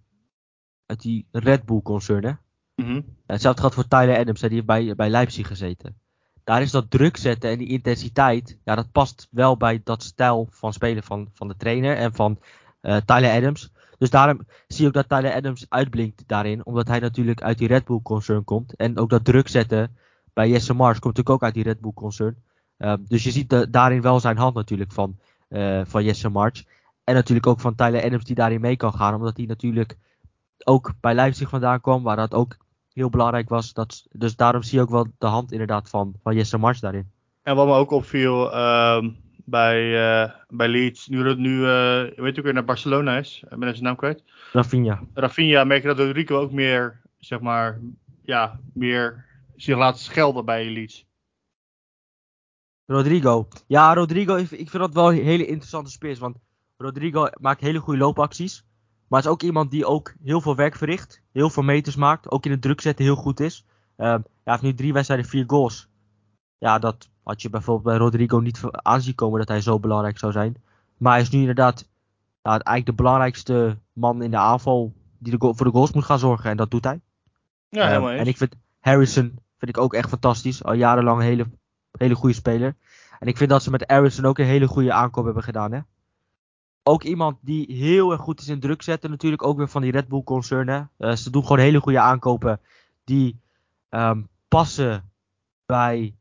[0.86, 2.24] uit die Red Bull concern.
[2.24, 2.32] Hè?
[2.76, 3.06] Mm -hmm.
[3.26, 4.40] Hetzelfde geldt voor Tyler Adams.
[4.40, 6.00] Die heeft bij, bij Leipzig gezeten.
[6.44, 8.58] Daar is dat druk zetten en die intensiteit.
[8.64, 12.40] Ja, dat past wel bij dat stijl van spelen van, van de trainer en van
[12.82, 13.72] Tyler Adams.
[13.98, 16.66] Dus daarom zie je ook dat Tyler Adams uitblinkt daarin.
[16.66, 18.76] Omdat hij natuurlijk uit die Red Bull concern komt.
[18.76, 19.98] En ook dat druk zetten
[20.34, 22.44] bij Jesse Mars komt natuurlijk ook uit die Red Bull concern.
[22.78, 26.64] Uh, dus je ziet de, daarin wel zijn hand natuurlijk van, uh, van Jesse March.
[27.04, 29.14] En natuurlijk ook van Tyler Adams die daarin mee kan gaan.
[29.14, 29.98] Omdat hij natuurlijk
[30.64, 32.04] ook bij Leipzig vandaan kwam.
[32.04, 32.58] Waar dat ook
[32.94, 33.74] heel belangrijk was.
[33.74, 37.12] Dat, dus daarom zie je ook wel de hand inderdaad van, van Jesse March daarin.
[37.44, 38.54] En wat me ook opviel...
[38.54, 39.04] Uh
[39.50, 41.08] bij, uh, bij Leeds.
[41.08, 43.44] Nu, nu uh, weet ook weer naar Barcelona is.
[43.50, 44.24] Ik ben zijn naam kwijt.
[44.52, 45.02] Rafinha.
[45.14, 47.80] Rafinha merk je dat Rodrigo ook meer, zeg maar,
[48.24, 51.06] ja, meer zich laat schelden bij Leeds.
[52.88, 53.48] Rodrigo.
[53.68, 56.20] Ja, Rodrigo, ik vind dat wel een hele interessante speers.
[56.20, 56.38] Want
[56.78, 58.66] Rodrigo maakt hele goede loopacties.
[59.08, 61.22] Maar is ook iemand die ook heel veel werk verricht.
[61.32, 62.32] Heel veel meters maakt.
[62.32, 63.66] Ook in het druk zetten heel goed is.
[63.98, 65.90] Uh, hij heeft nu drie wedstrijden, vier goals.
[66.58, 70.32] Ja, dat had je bijvoorbeeld bij Rodrigo niet aanzien komen dat hij zo belangrijk zou
[70.32, 70.56] zijn.
[70.98, 71.90] Maar hij is nu inderdaad
[72.42, 76.20] ja, eigenlijk de belangrijkste man in de aanval die de voor de goals moet gaan
[76.20, 76.50] zorgen.
[76.50, 77.02] En dat doet hij.
[77.70, 78.20] Ja, helemaal eens.
[78.20, 80.64] En ik vind Harrison vind ik ook echt fantastisch.
[80.64, 81.48] Al jarenlang een hele,
[82.00, 82.76] hele goede speler.
[83.20, 85.72] En ik vind dat ze met Harrison ook een hele goede aankoop hebben gedaan.
[85.72, 85.80] Hè?
[86.84, 89.10] Ook iemand die heel erg goed is in druk zetten.
[89.10, 90.92] Natuurlijk ook weer van die Red Bull concernen.
[90.98, 92.60] Uh, ze doen gewoon hele goede aankopen
[93.04, 93.40] die
[93.90, 95.12] um, passen
[95.66, 96.16] bij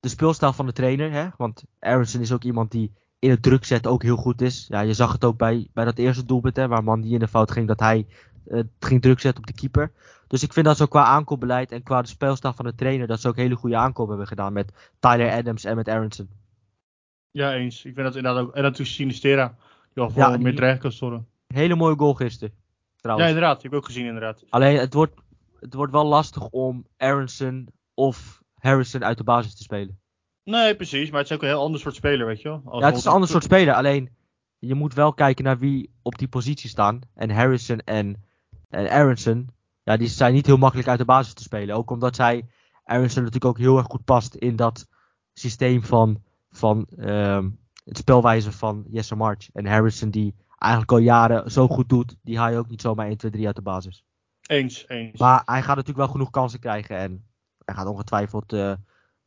[0.00, 1.12] de speelstijl van de trainer.
[1.12, 1.28] Hè?
[1.36, 4.66] Want Aronson is ook iemand die in het druk zetten ook heel goed is.
[4.68, 7.18] Ja, je zag het ook bij, bij dat eerste doelpunt, hè, waar man die in
[7.18, 8.06] de fout ging, dat hij
[8.46, 9.92] uh, ging druk zetten op de keeper.
[10.26, 13.06] Dus ik vind dat ze ook qua aankoopbeleid en qua de speelstijl van de trainer,
[13.06, 16.28] dat ze ook hele goede aankopen hebben gedaan met Tyler Adams en met Aronson.
[17.30, 17.76] Ja, eens.
[17.84, 18.54] Ik vind dat inderdaad ook.
[18.54, 19.56] En natuurlijk Sinistera,
[19.94, 21.26] die al voor ja, meer dreiging kan.
[21.46, 22.54] Hele mooie goal gisteren.
[22.96, 23.28] Trouwens.
[23.28, 23.60] Ja, inderdaad.
[23.60, 24.44] Die heb ik ook gezien, inderdaad.
[24.48, 25.14] Alleen het wordt,
[25.60, 30.00] het wordt wel lastig om Aronson of Harrison uit de basis te spelen.
[30.44, 31.10] Nee, precies.
[31.10, 32.62] Maar het is ook een heel ander soort speler, weet je wel.
[32.64, 33.74] Als ja, het is een ander soort speler.
[33.74, 34.10] Alleen,
[34.58, 37.00] je moet wel kijken naar wie op die positie staan.
[37.14, 38.24] En Harrison en,
[38.72, 39.48] en Aronson,
[39.82, 41.76] ja, die zijn niet heel makkelijk uit de basis te spelen.
[41.76, 42.46] Ook omdat zij,
[42.84, 44.86] Aronson natuurlijk ook heel erg goed past in dat
[45.32, 49.48] systeem van, van um, het spelwijze van Jesse March.
[49.52, 53.06] En Harrison die eigenlijk al jaren zo goed doet, die haal je ook niet zomaar
[53.06, 54.04] 1, 2, 3 uit de basis.
[54.42, 55.20] Eens, eens.
[55.20, 57.24] Maar hij gaat natuurlijk wel genoeg kansen krijgen en
[57.64, 58.60] hij gaat ongetwijfeld uh,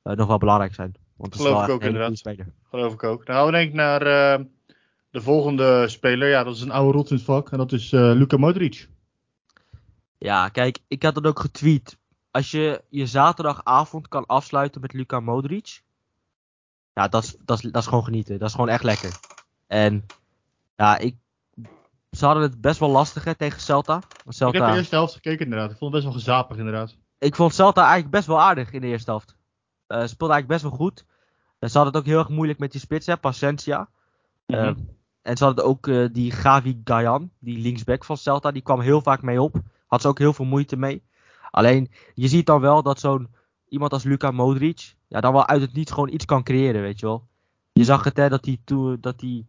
[0.03, 0.93] uh, nog wel belangrijk zijn.
[1.17, 2.21] Want Geloof ik ook inderdaad.
[2.69, 3.25] Geloof ik ook.
[3.25, 4.45] Dan gaan we denk ik naar uh,
[5.09, 6.29] de volgende speler.
[6.29, 7.51] Ja, dat is een oude rot in het vak.
[7.51, 8.89] En dat is Luka Modric.
[10.17, 11.97] Ja, kijk, ik had dat ook getweet.
[12.31, 15.81] Als je je zaterdagavond kan afsluiten met Luka Modric.
[16.93, 18.39] Ja, dat is, dat, is, dat is gewoon genieten.
[18.39, 19.19] Dat is gewoon echt lekker.
[19.67, 20.05] En
[20.75, 21.15] ja, ik,
[22.11, 24.01] ze hadden het best wel lastig hè, tegen Celta.
[24.27, 24.57] Celta.
[24.57, 25.71] Ik heb de eerste helft gekeken inderdaad.
[25.71, 28.81] Ik vond het best wel gezapig inderdaad ik vond Celta eigenlijk best wel aardig in
[28.81, 29.35] de eerste helft.
[29.87, 31.05] Uh, speelde eigenlijk best wel goed.
[31.59, 33.89] Uh, ze hadden het ook heel erg moeilijk met die spits, hè, Pacentia.
[34.47, 34.89] Mm -hmm.
[35.21, 39.01] en ze hadden ook uh, die Gavi Gayan, die linksback van Celta, die kwam heel
[39.01, 39.55] vaak mee op.
[39.85, 41.03] Had ze ook heel veel moeite mee.
[41.51, 43.27] Alleen, je ziet dan wel dat zo'n
[43.67, 46.99] iemand als Luka Modric, ja, dan wel uit het niets gewoon iets kan creëren, weet
[46.99, 47.27] je wel.
[47.73, 49.45] Je zag het, hè, dat hij toen, dat hij...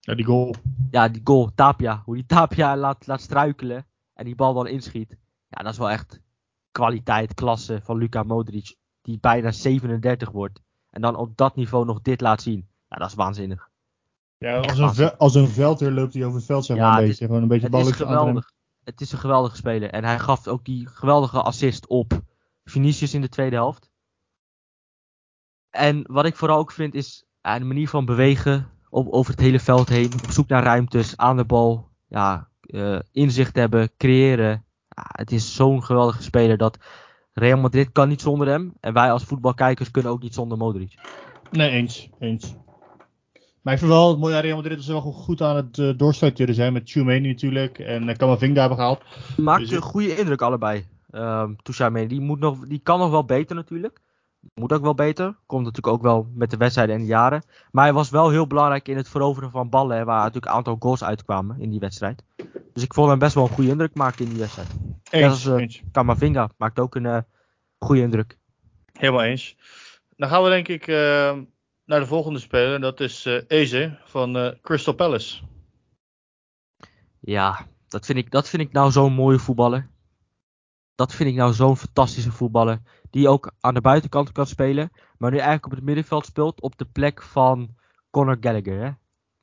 [0.00, 0.54] Ja, die goal.
[0.90, 2.02] Ja, die goal, Tapia.
[2.04, 5.16] Hoe die Tapia laat, laat struikelen en die bal dan inschiet.
[5.48, 6.20] Ja, dat is wel echt
[6.72, 10.60] kwaliteit, klasse van Luka Modric, die bijna 37 wordt.
[10.90, 12.68] En dan op dat niveau nog dit laat zien.
[12.88, 13.68] Ja, dat is waanzinnig.
[14.38, 17.06] Ja, als een, als een veldheer loopt hij over het veld, zeg maar, ja, een
[17.06, 17.26] beetje.
[17.26, 18.52] Gewoon een beetje het is geweldig.
[18.84, 19.90] Het is een geweldige speler.
[19.90, 22.20] En hij gaf ook die geweldige assist op
[22.64, 23.90] Vinicius in de tweede helft.
[25.70, 29.40] En wat ik vooral ook vind is ja, de manier van bewegen op, over het
[29.40, 30.12] hele veld heen.
[30.12, 31.90] Op zoek naar ruimtes, aan de bal.
[32.08, 34.64] Ja, uh, inzicht hebben, creëren
[34.94, 36.78] het is zo'n geweldige speler dat
[37.32, 38.72] Real Madrid kan niet zonder hem.
[38.80, 40.94] En wij als voetbalkijkers kunnen ook niet zonder Modric.
[41.50, 42.10] Nee, eens.
[42.18, 42.54] eens.
[43.62, 45.78] Maar ik vind wel het mooie aan Real Madrid dat ze wel goed aan het
[45.78, 46.72] uh, doorstructureren zijn.
[46.72, 49.02] Met Tchouameni natuurlijk en uh, Camavinga hebben gehaald.
[49.36, 50.86] Maakt dus een goede indruk allebei.
[51.10, 51.56] Um,
[52.08, 54.00] die, moet nog, die kan nog wel beter natuurlijk.
[54.54, 55.36] Moet ook wel beter.
[55.46, 57.42] Komt natuurlijk ook wel met de wedstrijden en de jaren.
[57.70, 60.06] Maar hij was wel heel belangrijk in het veroveren van ballen.
[60.06, 62.22] Waar natuurlijk een aantal goals uitkwamen in die wedstrijd.
[62.72, 64.68] Dus ik vond hem best wel een goede indruk maken in die wedstrijd.
[65.10, 65.82] Eens, als, uh, eens.
[65.92, 67.18] Kamavinga maakt ook een uh,
[67.78, 68.38] goede indruk.
[68.92, 69.56] Helemaal eens.
[70.16, 71.32] Dan gaan we denk ik uh,
[71.84, 72.80] naar de volgende speler.
[72.80, 75.42] Dat is Eze van Crystal Palace.
[77.20, 79.90] Ja, dat, vind ik, dat vind ik nou zo'n mooie voetballer.
[80.94, 82.80] Dat vind ik nou zo'n fantastische voetballer.
[83.10, 84.90] Die ook aan de buitenkant kan spelen.
[85.18, 86.60] Maar nu eigenlijk op het middenveld speelt.
[86.60, 87.74] Op de plek van
[88.10, 88.84] Conor Gallagher.
[88.84, 88.90] Hè?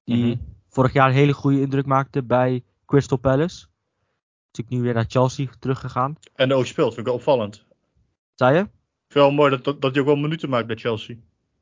[0.03, 0.43] Die Mhm.
[0.69, 3.67] vorig jaar een hele goede indruk maakte bij Crystal Palace.
[4.45, 6.15] Natuurlijk nu weer naar Chelsea teruggegaan.
[6.35, 7.65] En ook speelt, vind ik wel opvallend.
[8.35, 8.69] Zei je?
[9.07, 11.15] Wel mooi dat, dat, dat hij ook wel minuten maakt bij Chelsea.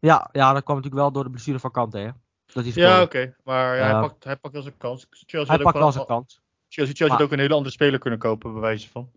[0.08, 1.98] Ja, ja, dat kwam natuurlijk wel door de blessure van Kante.
[1.98, 2.10] Hè?
[2.54, 3.36] Dat Ja, oké.
[3.44, 5.08] Maar ja, hij, pakt, hij pakt wel zijn kans.
[5.10, 6.42] Chelsea hij pakt wel zijn kans.
[6.70, 9.10] Chelsea, Chelsea had ook een hele andere speler kunnen kopen, bij wijze van.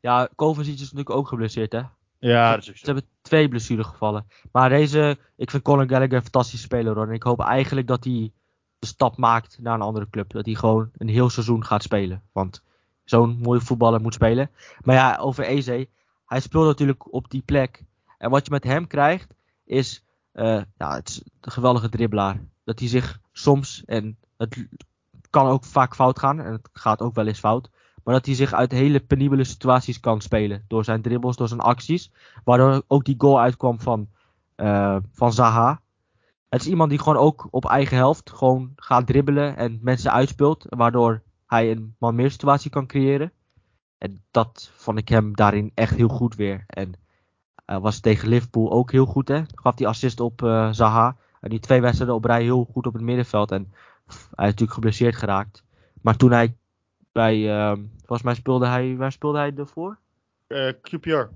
[0.00, 1.72] Ja, Kovacic is natuurlijk ook geblesseerd.
[1.72, 1.82] Hè?
[2.18, 2.92] Ja, dat is ook Ze zo.
[2.92, 4.26] hebben twee blessuregevallen.
[4.52, 7.06] Maar deze, ik vind Conor Gallagher een fantastische speler hoor.
[7.06, 8.32] En ik hoop eigenlijk dat hij
[8.78, 10.32] de stap maakt naar een andere club.
[10.32, 12.22] Dat hij gewoon een heel seizoen gaat spelen.
[12.32, 12.62] Want
[13.04, 14.50] zo'n mooie voetballer moet spelen.
[14.82, 15.88] Maar ja, over Eze.
[16.26, 17.84] Hij speelt natuurlijk op die plek.
[18.18, 19.34] En wat je met hem krijgt,
[19.66, 22.40] is, eh, ja, het een geweldige dribbelaar.
[22.64, 24.68] Dat hij zich soms, en het
[25.30, 26.40] kan ook vaak fout gaan.
[26.40, 27.70] En het gaat ook wel eens fout.
[28.04, 30.64] Maar dat hij zich uit hele penibele situaties kan spelen.
[30.68, 32.12] Door zijn dribbles, door zijn acties.
[32.44, 34.08] Waardoor ook die goal uitkwam van,
[34.54, 35.80] eh, van Zaha.
[36.48, 40.66] Het is iemand die gewoon ook op eigen helft gewoon gaat dribbelen en mensen uitspeelt.
[40.68, 43.32] Waardoor hij een man meer situatie kan creëren.
[43.98, 46.64] En dat vond ik hem daarin echt heel goed weer.
[46.66, 46.94] En
[47.66, 49.28] hij was tegen Liverpool ook heel goed.
[49.28, 49.42] Hè?
[49.54, 51.16] Gaf die assist op eh, Zaha.
[51.40, 53.50] En die twee wedstrijden op rij heel goed op het middenveld.
[53.50, 53.72] En
[54.06, 55.62] pff, hij is natuurlijk geblesseerd geraakt.
[56.02, 56.56] Maar toen hij
[57.12, 59.98] bij, ehm, volgens mij speelde hij, waar speelde hij ervoor?
[60.46, 61.28] Eh, QPR.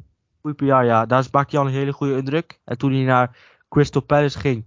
[0.48, 1.06] QPR, ja.
[1.06, 2.60] Daar maakte hij al een hele goede indruk.
[2.64, 3.36] En toen hij naar
[3.68, 4.64] Crystal Palace ging,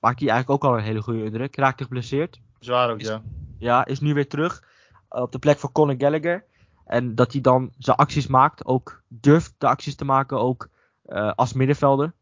[0.00, 1.56] maakte hij eigenlijk ook al een hele goede indruk.
[1.56, 2.40] Raakte geblesseerd.
[2.58, 3.22] Zwaar ook, Is- ja.
[3.58, 4.62] Ja, is nu weer terug
[5.08, 6.44] op de plek van Conor Gallagher.
[6.84, 10.68] En dat hij dan zijn acties maakt, ook durft de acties te maken, ook
[11.02, 12.14] eh, als middenvelder.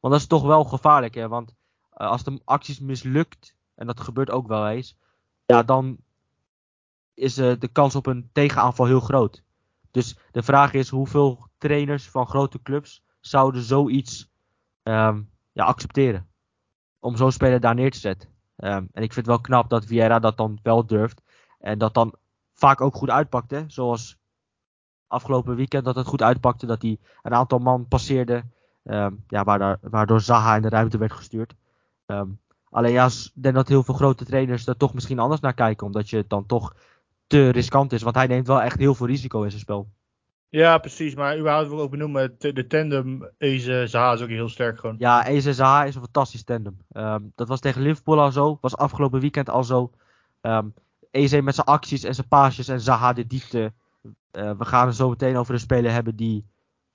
[0.00, 1.28] Want dat is toch wel gevaarlijk, hè.
[1.28, 1.54] Want
[1.90, 4.96] eh, als de acties mislukt, en dat gebeurt ook wel eens,
[5.46, 5.96] ja, dan
[7.14, 9.42] is eh, de kans op een tegenaanval heel groot.
[9.90, 14.30] Dus de vraag is hoeveel trainers van grote clubs zouden zoiets
[14.82, 15.22] ehm,
[15.52, 16.28] ja, accepteren.
[17.00, 18.28] Om zo'n speler daar neer te zetten.
[18.56, 21.22] Ehm, en ik vind het wel knap dat Vieira dat dan wel durft.
[21.58, 22.14] En dat dan
[22.64, 23.50] vaak ook goed uitpakt.
[23.50, 23.64] Hè?
[23.66, 24.18] Zoals
[25.06, 26.66] afgelopen weekend dat het goed uitpakte.
[26.66, 28.42] Dat hij een aantal man passeerde.
[28.84, 31.54] ehm, ja, waardoor, waardoor Zaha in de ruimte werd gestuurd.
[32.06, 32.28] Ehm,
[32.70, 35.86] alleen ja, ik denk dat heel veel grote trainers er toch misschien anders naar kijken.
[35.86, 36.74] Omdat je het dan toch
[37.26, 38.02] te riskant is.
[38.02, 39.88] Want hij neemt wel echt heel veel risico in zijn spel.
[40.48, 41.14] Ja, precies.
[41.14, 44.96] Maar überhaupt wil ik ook benoemen, de tandem Eze Zaha is ook heel sterk gewoon.
[44.98, 46.76] Ja, Eze Zaha is een fantastisch tandem.
[46.92, 48.58] Ehm, dat was tegen Liverpool al zo.
[48.60, 49.90] Was afgelopen weekend al zo.
[51.14, 53.72] Eze met zijn acties en zijn paasjes en Zaha de diepte.
[54.30, 56.46] Eh, we gaan het zo meteen over een speler hebben die,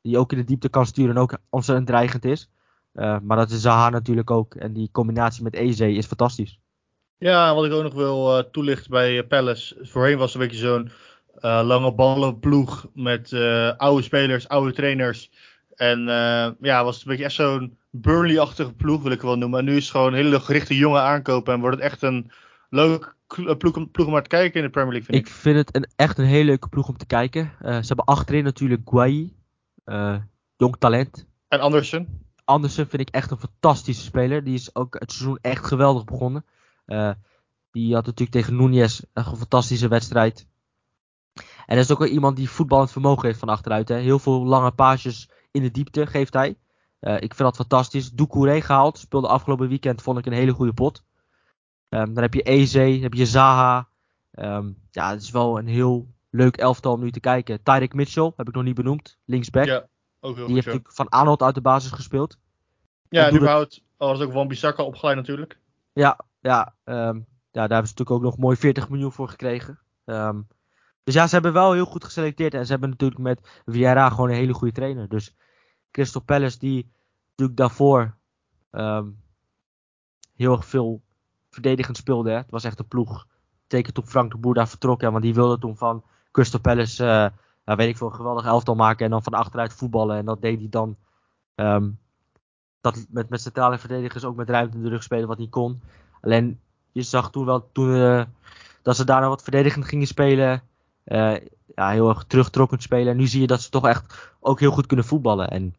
[0.02, 2.50] die ook in de diepte kan sturen en ook ontzettend dreigend is.
[2.94, 4.56] Eh, maar dat is Zaha natuurlijk ook.
[4.56, 6.60] En die combinatie met Eze is fantastisch.
[7.18, 9.78] Ja, wat ik ook nog wil eh, toelichten bij Palace.
[9.82, 10.92] Voorheen was het een beetje zo'n
[11.42, 13.34] lange ballenploeg met
[13.78, 15.32] oude spelers, oude trainers.
[15.76, 16.00] En
[16.62, 19.60] ja, was het een beetje echt zo'n Burnley-achtige ploeg, wil ik wel noemen.
[19.60, 21.54] En nu is het gewoon hele gerichte jonge aankopen.
[21.54, 22.32] En wordt het echt een
[22.70, 25.34] leuk kl- ploeg, om- ploeg om naar te kijken in de Premier League, vind Ik
[25.34, 25.40] ik.
[25.40, 27.52] vind het een, echt een hele leuke ploeg om te kijken.
[27.60, 29.38] Eh, ze hebben achterin natuurlijk Guai.
[29.84, 30.16] eh,
[30.58, 31.26] jong talent.
[31.48, 32.28] En Andersen.
[32.46, 34.44] Andersen vind ik echt een fantastische speler.
[34.44, 36.46] Die is ook het seizoen echt geweldig begonnen.
[36.86, 37.12] Eh,
[37.72, 40.48] die had natuurlijk tegen Núñez een fantastische wedstrijd.
[41.66, 43.88] En dat is ook wel iemand die voetballend vermogen heeft van achteruit.
[43.90, 43.96] Hè.
[43.96, 46.56] Heel veel lange paasjes in de diepte geeft hij.
[47.00, 48.12] Eh, ik vind dat fantastisch.
[48.12, 48.98] Doucouré gehaald.
[48.98, 51.04] Speelde afgelopen weekend vond ik een hele goede pot.
[51.90, 53.88] Ehm, dan heb je Eze, heb je Zaha.
[54.32, 57.64] Ehm, ja, het is wel een heel leuk elftal om nu te kijken.
[57.64, 59.18] Tyreek Mitchell heb ik nog niet benoemd.
[59.26, 59.66] Linksback.
[59.66, 59.88] Ja,
[60.20, 60.54] ook heel die goed.
[60.54, 60.72] heeft ja.
[60.72, 62.38] natuurlijk van Arnold uit de basis gespeeld.
[63.10, 65.60] Ja, en überhaupt al was ook Wan Bissaka opgeleid natuurlijk.
[65.94, 67.16] Ja, ja, ehm,
[67.52, 69.80] ja, daar hebben ze natuurlijk ook nog mooi 40 miljoen voor gekregen.
[71.04, 72.54] Dus ja, ze hebben wel heel goed geselecteerd.
[72.54, 75.10] En ze hebben natuurlijk met Vieira gewoon een hele goede trainer.
[75.10, 75.36] Dus
[75.92, 76.92] Crystal Palace, die
[77.30, 78.18] natuurlijk daarvoor
[80.36, 81.02] heel erg veel
[81.62, 82.32] verdedigend speelde.
[82.32, 83.28] Het was echt een ploeg.
[83.68, 85.02] Teken toen Frank de Boer daar vertrok.
[85.02, 87.32] want die wilde toen van Crystal Palace,
[87.66, 89.06] ja, weet ik veel, een geweldig elftal maken.
[89.06, 90.18] En dan van achteruit voetballen.
[90.18, 90.96] En dat deed hij dan
[91.56, 91.90] ehm,
[92.82, 95.82] dat met, met centrale verdedigers ook met ruimte in de rug spelen wat hij kon.
[96.22, 96.60] Alleen
[96.92, 98.24] je zag toen wel toen, eh,
[98.82, 100.62] dat ze daarna wat verdedigend gingen spelen.
[101.04, 101.36] eh,
[101.76, 103.12] ja, heel erg terugtrokkend spelen.
[103.12, 105.50] En nu zie je dat ze toch echt ook heel goed kunnen voetballen.
[105.50, 105.76] En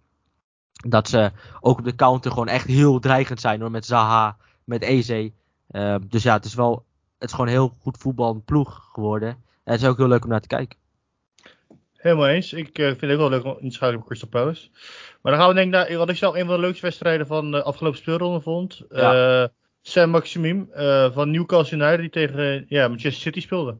[0.72, 3.70] dat ze ook op de counter gewoon echt heel dreigend zijn hoor.
[3.70, 5.32] Met Zaha, met Eze.
[5.70, 6.84] Eh, dus ja, het is wel.
[7.18, 9.28] Het is gewoon heel goed voetbal ploeg geworden.
[9.64, 10.78] En het is ook heel leuk om naar te kijken.
[11.96, 12.52] Helemaal eens.
[12.52, 14.68] Ik eh, vind het ook wel leuk om in te schakelen op Crystal Palace.
[15.22, 17.26] Maar dan gaan we denk ik naar wat ik zelf een van de leukste wedstrijden
[17.26, 18.82] van de afgelopen speelronde vond.
[18.90, 19.42] Ja.
[19.42, 19.48] Eh
[19.82, 23.76] Sam Maximim eh, van Newcastle United die tegen ja, Manchester City speelde.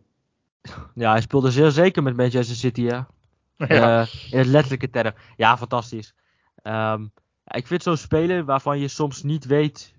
[0.94, 3.08] Ja, hij speelde zeer zeker met Manchester City, ja.
[3.56, 4.06] Ja.
[4.30, 5.12] In het letterlijke term.
[5.36, 6.14] Ja, fantastisch.
[6.62, 7.06] Ehm,
[7.44, 9.94] ik vind zo'n speler waarvan je soms niet weet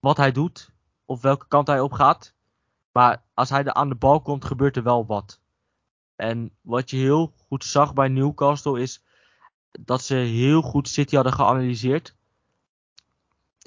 [0.00, 0.70] wat hij doet.
[1.06, 2.34] Of welke kant hij op gaat.
[2.92, 5.40] Maar als hij er aan de bal komt, gebeurt er wel wat.
[6.16, 9.02] En wat je heel goed zag bij Newcastle is
[9.80, 12.16] dat ze heel goed City hadden geanalyseerd.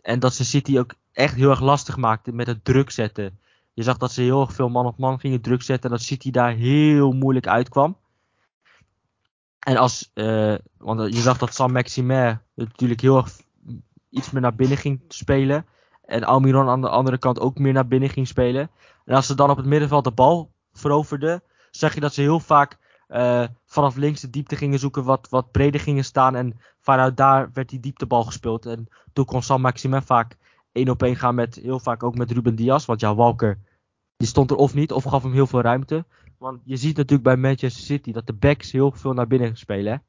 [0.02, 3.39] En dat ze City ook echt heel erg lastig maakten met het druk zetten.
[3.73, 5.89] Je zag dat ze heel erg veel man op man gingen druk zetten.
[5.89, 7.97] En dat City daar heel moeilijk uitkwam.
[9.60, 13.39] En als, eh, want je zag dat Sam Maximin natuurlijk heel erg
[14.10, 15.65] iets meer naar binnen ging spelen.
[16.09, 18.69] En Almiron aan de andere kant ook meer naar binnen ging spelen.
[19.05, 22.39] En als ze dan op het middenveld de bal veroverden, zag je dat ze heel
[22.39, 26.35] vaak eh, vanaf links de diepte gingen zoeken, wat, wat breder gingen staan.
[26.35, 28.65] En vanuit daar werd die dieptebal gespeeld.
[28.65, 30.37] En toen kon Sam Maximin vaak
[30.71, 32.85] één op één gaan met, heel vaak ook met Ruben Diaz.
[32.85, 33.59] Want ja, Walker,
[34.17, 36.05] die stond er of niet, of gaf hem heel veel ruimte.
[36.37, 39.93] Want je ziet natuurlijk bij Manchester City dat de backs heel veel naar binnen spelen.
[39.93, 39.99] Hè?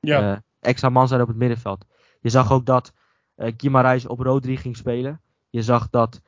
[0.00, 0.32] Ja.
[0.32, 1.84] Eh, extra man zijn op het middenveld.
[2.20, 2.92] Je zag ook dat
[3.34, 5.20] eh Guimarães op Rodri ging spelen.
[5.58, 6.20] Je zag dat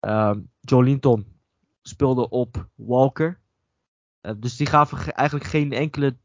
[0.00, 1.26] ehm Joe Linton
[1.82, 3.40] speelde op Walker.
[4.20, 6.16] Eh, dus die gaven ge- eigenlijk geen enkele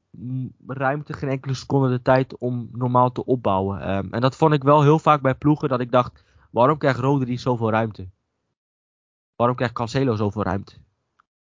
[0.68, 3.82] ruimte, geen enkele seconde de tijd om normaal te opbouwen.
[3.82, 7.00] Ehm, en dat vond ik wel heel vaak bij ploegen dat ik dacht, waarom krijgt
[7.00, 8.10] Rodri zoveel ruimte?
[9.36, 10.74] Waarom krijgt Cancelo zoveel ruimte?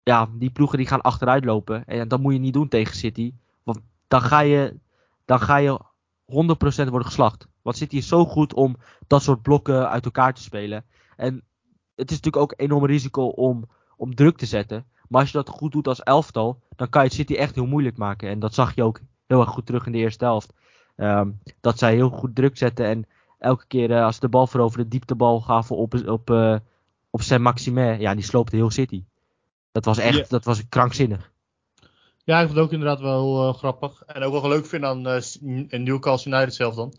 [0.04, 1.86] Ja, die ploegen die gaan achteruit lopen.
[1.86, 3.34] En dat moet je niet doen tegen City.
[3.64, 4.80] Want dan ga je,
[5.26, 5.80] dan ga je
[6.26, 6.34] 100%
[6.90, 7.48] worden geslacht.
[7.62, 8.76] Want City is zo goed om
[9.08, 10.86] dat soort blokken uit elkaar te spelen.
[11.16, 11.34] En
[11.96, 14.86] het is natuurlijk ook een enorm risico om, om druk te zetten.
[15.08, 17.66] Maar als je dat goed doet als elftal, dan kan je het City echt heel
[17.66, 18.30] moeilijk maken.
[18.30, 20.54] En dat zag je ook heel erg goed terug in de eerste helft.
[20.96, 23.08] Ehm, dat zij heel goed druk zetten en
[23.40, 26.56] elke keer eh, als ze de bal veroverde, de dieptebal gaven op, op, eh
[27.10, 28.00] op Saint Maximin.
[28.00, 29.04] Ja, die sloopte heel City.
[29.72, 31.32] Dat was echt, dat was krankzinnig.
[32.26, 34.02] Ja, ik vond het ook inderdaad wel eh, grappig.
[34.02, 35.22] En ook wel leuk vind aan eh,
[35.68, 36.94] in Newcastle United zelf dan.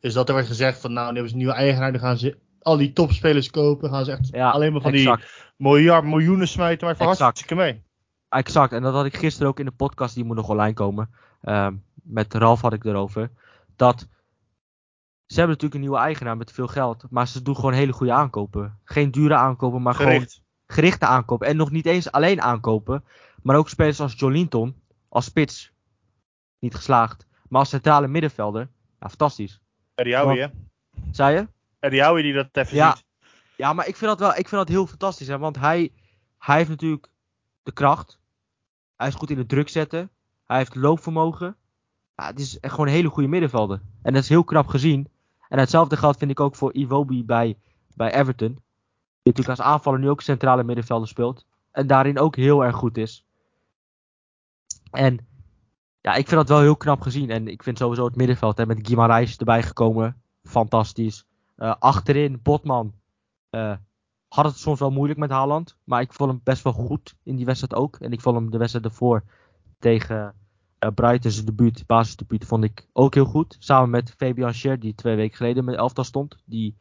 [0.00, 1.92] Is dat er werd gezegd van nou, nu hebben ze een nieuwe eigenaar.
[1.92, 3.90] Dan gaan ze al die topspelers kopen.
[3.90, 5.20] Gaan ze echt Ja, alleen maar van exact.
[5.22, 6.86] die miljard, miljoenen smijten.
[6.86, 7.18] Maar Exact.
[7.18, 7.82] hartstikke mee.
[8.28, 11.10] Exact, en dat had ik gisteren ook in de podcast, die moet nog online komen.
[11.42, 13.30] Ehm, met Ralf had ik erover.
[13.76, 13.98] Dat
[15.26, 17.04] ze hebben natuurlijk een nieuwe eigenaar met veel geld.
[17.10, 18.78] Maar ze doen gewoon hele goede aankopen.
[18.84, 20.42] Geen dure aankopen, maar gewoon Gericht.
[20.66, 21.46] gerichte aankopen.
[21.46, 23.04] En nog niet eens alleen aankopen.
[23.42, 24.74] Maar ook spelers als Jolinton.
[25.08, 25.72] Als spits.
[26.58, 27.26] Niet geslaagd.
[27.48, 28.68] Maar als centrale middenvelder.
[29.00, 29.60] Ja, fantastisch.
[29.94, 30.46] Eddie Howie, hè?
[31.10, 31.48] Zei je?
[31.78, 32.94] Eddie Howie die dat even Ja.
[32.96, 33.04] ziet.
[33.56, 35.26] Ja, maar ik vind dat wel ik vind dat heel fantastisch.
[35.26, 35.38] Hè?
[35.38, 35.92] Want hij,
[36.38, 37.08] hij heeft natuurlijk
[37.62, 38.18] de kracht.
[38.96, 40.10] Hij is goed in het druk zetten.
[40.46, 41.56] Hij heeft loopvermogen.
[42.16, 43.80] Ja, het is echt gewoon een hele goede middenvelder.
[44.02, 45.08] En dat is heel knap gezien.
[45.48, 47.58] En hetzelfde geldt vind ik ook voor Iwobi bij,
[47.94, 48.48] bij Everton.
[48.52, 51.46] Die natuurlijk als aanvaller nu ook centrale middenvelder speelt.
[51.70, 53.24] En daarin ook heel erg goed is.
[54.92, 55.26] En
[56.00, 57.30] ja, ik vind dat wel heel knap gezien.
[57.30, 60.22] En ik vind sowieso het middenveld hè, met Guimarães erbij gekomen.
[60.42, 61.24] Fantastisch.
[61.56, 62.94] Eh, achterin, Botman.
[63.50, 63.76] eh,
[64.28, 65.76] had het soms wel moeilijk met Haaland.
[65.84, 67.96] Maar ik vond hem best wel goed in die wedstrijd ook.
[67.96, 69.24] En ik vond hem de wedstrijd ervoor
[69.78, 70.34] tegen
[70.78, 73.56] eh Brighton, debuut, basisdebuut, vond ik ook heel goed.
[73.58, 76.36] Samen met Fabian Scher, die twee weken geleden met elftal stond.
[76.44, 76.76] Die,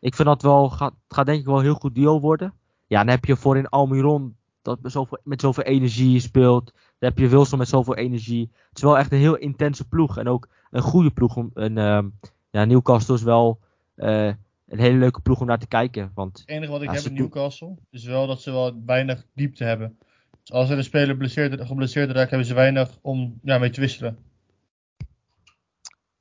[0.00, 2.54] ik vind dat wel, gaat, gaat denk ik wel een heel goed duo worden.
[2.86, 6.64] Ja, dan heb je voorin Almiron, dat met zoveel, met zoveel energie speelt.
[6.98, 8.50] Dan heb je Wilson met zoveel energie.
[8.68, 10.18] Het is wel echt een heel intense ploeg.
[10.18, 11.36] En ook een goede ploeg.
[11.36, 12.08] Om, een, ehm,
[12.50, 13.60] ja, Newcastle is wel
[13.94, 14.26] eh,
[14.66, 16.10] een hele leuke ploeg om naar te kijken.
[16.14, 19.26] Want Het enige wat ik Ja, heb in Newcastle is wel dat ze wel weinig
[19.34, 19.98] diepte hebben.
[20.42, 23.80] Dus als er een speler blesseerd, geblesseerd raakt, hebben ze weinig om ja, mee te
[23.80, 24.18] wisselen.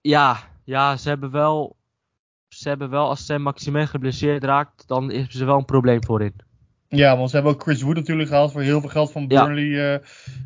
[0.02, 1.76] Ja, ja, ze hebben wel.
[2.48, 6.34] Ze hebben wel, als Sam Maximin geblesseerd raakt, dan is ze wel een probleem voorin.
[6.98, 9.46] Ja, want ze hebben ook Chris Wood natuurlijk gehaald voor heel veel geld van Ja.
[9.46, 9.94] Burnley.
[9.94, 10.00] eh.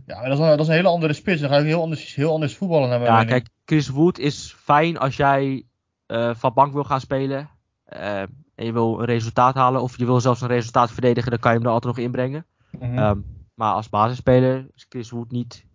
[0.06, 1.42] ja, dat is, een, dat is een hele andere spits.
[1.42, 3.32] Dan ga je heel anders, heel anders voetballen naar mijn Ja, mening.
[3.32, 5.64] kijk, Chris Wood is fijn als jij
[6.06, 7.50] eh, van bank wil gaan spelen.
[7.84, 8.22] eh,
[8.56, 11.52] en je wil een resultaat halen, of je wil zelfs een resultaat verdedigen, dan kan
[11.52, 12.46] je hem er altijd nog inbrengen.
[12.80, 12.98] Mhm.
[12.98, 13.18] Ehm,
[13.54, 15.66] maar als basisspeler is Chris Wood niet,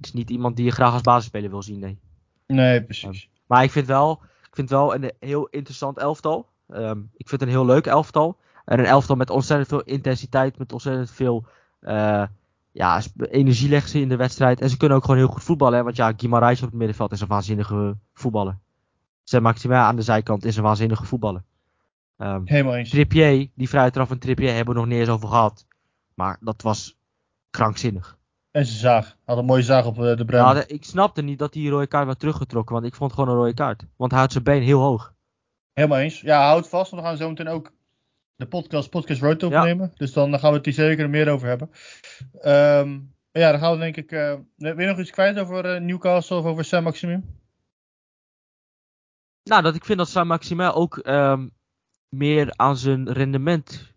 [0.00, 1.98] is niet iemand die je graag als basisspeler wil zien, nee.
[2.46, 3.28] nee, precies.
[3.46, 6.46] Maar ik vind wel, ik vind wel een heel interessant elftal.
[6.68, 8.36] Ehm, ik vind het een heel leuk elftal.
[8.70, 11.46] En een elftal met ontzettend veel intensiteit, met ontzettend veel
[11.80, 12.22] eh,
[12.72, 13.00] ja,
[13.30, 14.60] energie leggen ze in de wedstrijd.
[14.60, 15.78] En ze kunnen ook gewoon heel goed voetballen.
[15.78, 15.84] Hè?
[15.84, 18.58] Want ja, Guimarães op het middenveld is een waanzinnige voetballer.
[19.22, 21.42] Zijn Maximin aan de zijkant is een waanzinnige voetballer.
[22.16, 22.90] Ehm, Helemaal eens.
[22.90, 25.66] Trippier, die vrije trap van Trippier hebben we nog niet eens over gehad.
[26.14, 26.98] Maar dat was
[27.50, 28.18] krankzinnig.
[28.50, 29.16] En ze zaag.
[29.24, 30.44] Had een mooie zaag op eh, de bruin.
[30.44, 33.28] Ja, de- ik snapte niet dat die rode kaart werd teruggetrokken, want ik vond gewoon
[33.28, 33.84] een rode kaart.
[33.96, 35.12] Want hij had zijn been heel hoog.
[35.72, 36.20] Helemaal eens.
[36.20, 37.72] Ja, houd vast, want we gaan zo meteen ook
[38.40, 39.92] de podcast Podcast Road opnemen.
[39.96, 41.70] Dus dan gaan we het hier zeker meer over hebben.
[42.40, 42.98] Ehm,
[43.32, 44.12] ja, dan gaan we denk ik...
[44.12, 47.38] Uh, wil je nog iets kwijt over uh, Newcastle of over Sam Maximum?
[49.42, 51.52] Nou, dat ik vind dat Sam Maxima ook um,
[52.08, 53.88] meer aan zijn rendement...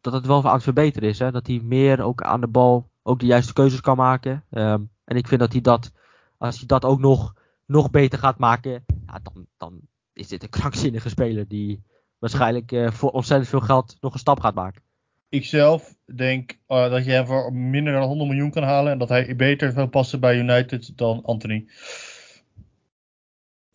[0.00, 1.18] Dat het wel aan het verbeteren is.
[1.18, 1.30] Hè?
[1.30, 4.44] Dat hij meer ook aan de bal ook de juiste keuzes kan maken.
[4.50, 5.92] Um, en ik vind dat hij dat...
[6.38, 7.34] Als hij dat ook nog,
[7.66, 8.84] nog beter gaat maken...
[9.06, 9.80] Ja, dan, dan
[10.12, 11.82] is dit een krankzinnige speler die
[12.20, 14.82] waarschijnlijk uh, voor ontzettend veel geld nog een stap gaat maken.
[15.28, 18.98] Ik zelf denk uh, dat je hem voor minder dan 100 miljoen kan halen en
[18.98, 21.66] dat hij beter zou passen bij United dan Anthony.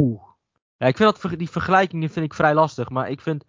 [0.02, 0.22] Oeh.
[0.78, 3.46] Ja, ik vind dat, die vergelijking vind ik vrij lastig, maar ik vind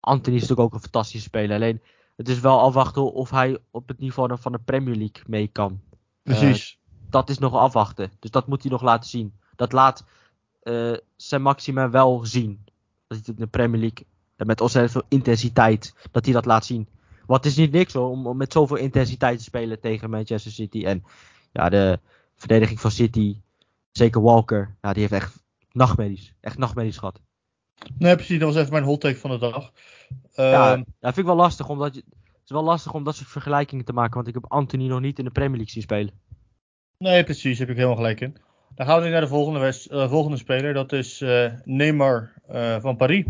[0.00, 1.56] Anthony is natuurlijk ook een fantastische speler.
[1.56, 1.82] Alleen
[2.16, 5.80] het is wel afwachten of hij op het niveau van de Premier League mee kan.
[6.22, 6.72] Precies.
[6.72, 8.10] Uh, dat is nog afwachten.
[8.18, 9.34] Dus dat moet hij nog laten zien.
[9.56, 10.04] Dat laat
[10.62, 12.64] uh, zijn maxima wel zien.
[13.06, 14.06] Dat hij in de Premier League
[14.46, 16.88] met ontzettend veel intensiteit, dat hij dat laat zien.
[17.26, 20.84] Wat is niet niks hoor, om, om, met zoveel intensiteit te spelen tegen Manchester City.
[20.84, 21.04] En
[21.52, 21.98] ja, de
[22.36, 23.36] verdediging van City,
[23.90, 26.34] zeker Walker, ja, die heeft echt nachtmerries.
[26.40, 27.20] Echt nachtmerries gehad.
[27.98, 29.72] Nee, precies, dat was even mijn hot take van de dag.
[30.36, 33.16] Uh, ja, dat vind ik wel lastig, omdat je, het is wel lastig om dat
[33.16, 35.82] soort vergelijkingen te maken, want ik heb Anthony nog niet in de Premier League zien
[35.82, 36.14] spelen.
[36.98, 38.36] Nee, precies, heb ik helemaal gelijk in.
[38.74, 42.32] Dan gaan we nu naar de volgende, uh, volgende speler, dat is uh, Neymar
[42.80, 43.24] van Paris.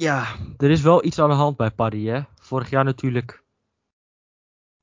[0.00, 0.26] Ja,
[0.56, 2.08] er is wel iets aan de hand bij Paris.
[2.08, 2.20] Hè?
[2.34, 3.42] Vorig jaar natuurlijk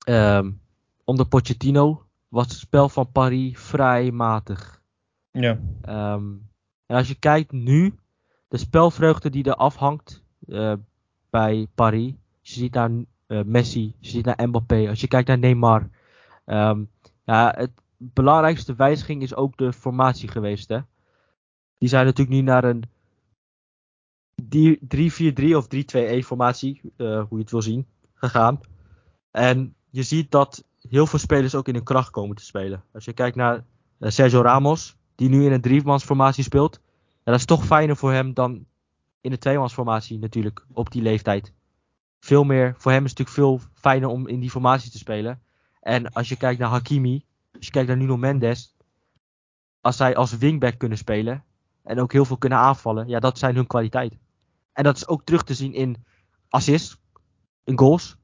[0.07, 0.61] um,
[1.03, 4.81] onder Pochettino was het spel van Paris vrij matig.
[5.31, 5.59] Ja.
[6.13, 6.49] Um,
[6.85, 7.99] en als je kijkt nu,
[8.47, 10.73] de spelvreugde die er afhangt uh,
[11.29, 12.13] bij Paris.
[12.41, 12.91] Je ziet naar
[13.27, 15.89] uh, Messi, je ziet naar Mbappé, als je kijkt naar Neymar.
[16.45, 16.89] Um,
[17.25, 20.69] ja, het belangrijkste wijziging is ook de formatie geweest.
[20.69, 20.79] Hè?
[21.77, 22.83] Die zijn natuurlijk nu naar een
[24.43, 28.59] 3-4-3 of 3-2-1 formatie, uh, hoe je het wil zien, gegaan.
[29.31, 32.83] En je ziet dat heel veel spelers ook in hun kracht komen te spelen.
[32.93, 33.63] Als je kijkt naar
[33.99, 36.79] uh, Sergio Ramos, die nu in een driemansformatie speelt.
[36.95, 38.65] Ja, dat is toch fijner voor hem dan
[39.21, 41.53] in een tweemansformatie natuurlijk, op die leeftijd.
[42.19, 45.41] Veel meer, voor hem is het natuurlijk veel fijner om in die formatie te spelen.
[45.81, 48.75] En als je kijkt naar Hakimi, als je kijkt naar Nuno Mendes,
[49.81, 51.43] als zij als wingback kunnen spelen
[51.83, 54.19] en ook heel veel kunnen aanvallen, ja, dat zijn hun kwaliteiten.
[54.77, 56.05] En dat is ook terug te zien in
[56.49, 56.97] assists,
[57.63, 58.17] in goals.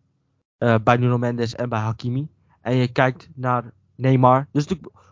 [0.59, 2.27] Uh, bij Nuno Mendes en bij Hakimi.
[2.61, 4.47] En je kijkt naar Neymar.
[4.51, 4.65] Dus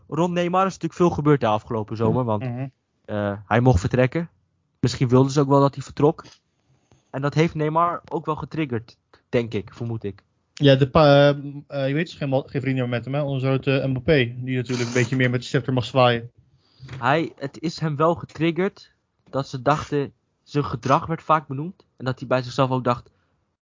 [0.07, 2.23] rond Neymar is natuurlijk veel gebeurd de afgelopen zomer.
[2.23, 4.29] Want uh, hij mocht vertrekken.
[4.79, 6.25] Misschien wilden ze ook wel dat hij vertrok.
[7.09, 8.97] En dat heeft Neymar ook wel getriggerd,
[9.29, 10.23] denk ik, vermoed ik.
[10.53, 13.21] Ja, de pa, uh, je weet dus geen, geen vrienden met hem, hè?
[13.21, 14.35] Onze grote Mbappé.
[14.37, 16.31] Die natuurlijk een beetje meer met de scepter mag zwaaien.
[16.97, 18.93] Hij, het is hem wel getriggerd
[19.29, 20.13] dat ze dachten,
[20.51, 21.85] zijn gedrag werd vaak benoemd.
[21.97, 23.09] En dat hij bij zichzelf ook dacht: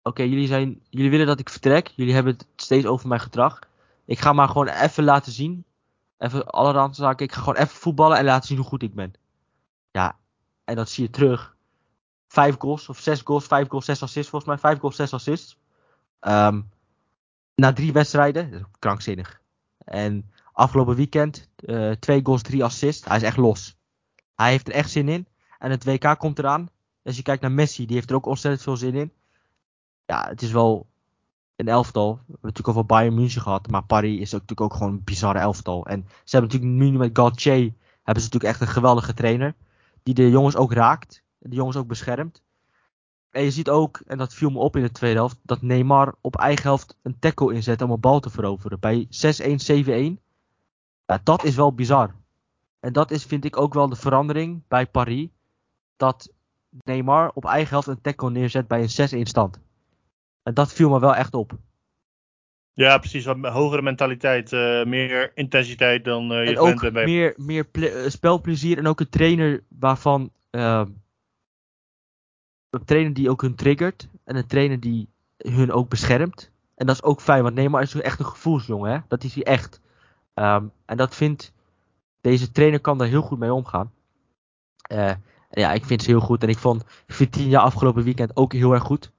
[0.02, 1.92] Oké, jullie jullie, jullie willen dat ik vertrek.
[1.96, 3.58] Jullie hebben het steeds over mijn gedrag.
[4.04, 5.64] Ik ga maar gewoon even laten zien.
[6.18, 7.26] Even allerhande zaken.
[7.26, 9.12] Ik ga gewoon even voetballen en laten zien hoe goed ik ben.
[9.90, 10.18] Ja,
[10.64, 11.56] en dat zie je terug.
[12.28, 14.60] Vijf goals of zes goals, vijf goals, zes assists volgens mij.
[14.60, 15.58] Vijf goals, zes assists.
[16.20, 16.70] Um,
[17.54, 18.66] na drie wedstrijden.
[18.78, 19.40] Krankzinnig.
[19.78, 23.04] En afgelopen weekend uh, twee goals, drie assists.
[23.04, 23.76] Hij is echt los.
[24.34, 25.26] Hij heeft er echt zin in.
[25.58, 26.68] En het WK komt eraan.
[27.08, 29.12] Als je kijkt naar Messi, die heeft er ook ontzettend veel zin in.
[30.06, 30.86] Ja, het is wel
[31.56, 32.12] een elftal.
[32.12, 33.70] We hebben natuurlijk over Bayern München gehad.
[33.70, 35.86] Maar Paris is natuurlijk ook gewoon een bizarre elftal.
[35.86, 39.54] En ze hebben natuurlijk nu met Gauthier hebben ze natuurlijk echt een geweldige trainer.
[40.02, 41.22] Die de jongens ook raakt.
[41.38, 42.42] De jongens ook beschermt.
[43.30, 46.14] En je ziet ook, en dat viel me op in de tweede helft, dat Neymar
[46.20, 48.80] op eigen helft een tackle inzet om een bal te veroveren.
[48.80, 49.06] Bij 6-1,
[50.16, 50.22] 7-1.
[51.06, 52.14] Ja, dat is wel bizar.
[52.80, 55.28] En dat is, vind ik, ook wel de verandering bij Paris
[55.96, 56.32] dat
[56.84, 59.60] Neymar op eigen helft een tackle neerzet bij een 6-1 stand.
[60.42, 61.52] En dat viel me wel echt op.
[62.72, 63.24] Ja, precies.
[63.24, 67.04] Wat hogere mentaliteit, uh, meer intensiteit dan uh, je en ook bij...
[67.04, 70.32] meer, meer uh, spelplezier en ook een trainer waarvan
[72.70, 76.50] een trainer die ook hun triggert en een trainer die hun ook beschermt.
[76.74, 78.98] En dat is ook fijn, want Neymar is echt een gevoelsjongen, hè?
[79.08, 79.80] Dat is hij echt.
[80.34, 81.52] Um, en dat vindt
[82.20, 83.92] deze trainer kan daar heel goed mee omgaan.
[84.92, 85.12] Uh,
[85.48, 86.42] ja, ik vind ze heel goed.
[86.42, 89.12] En ik vond Vitinha afgelopen weekend ook heel erg goed.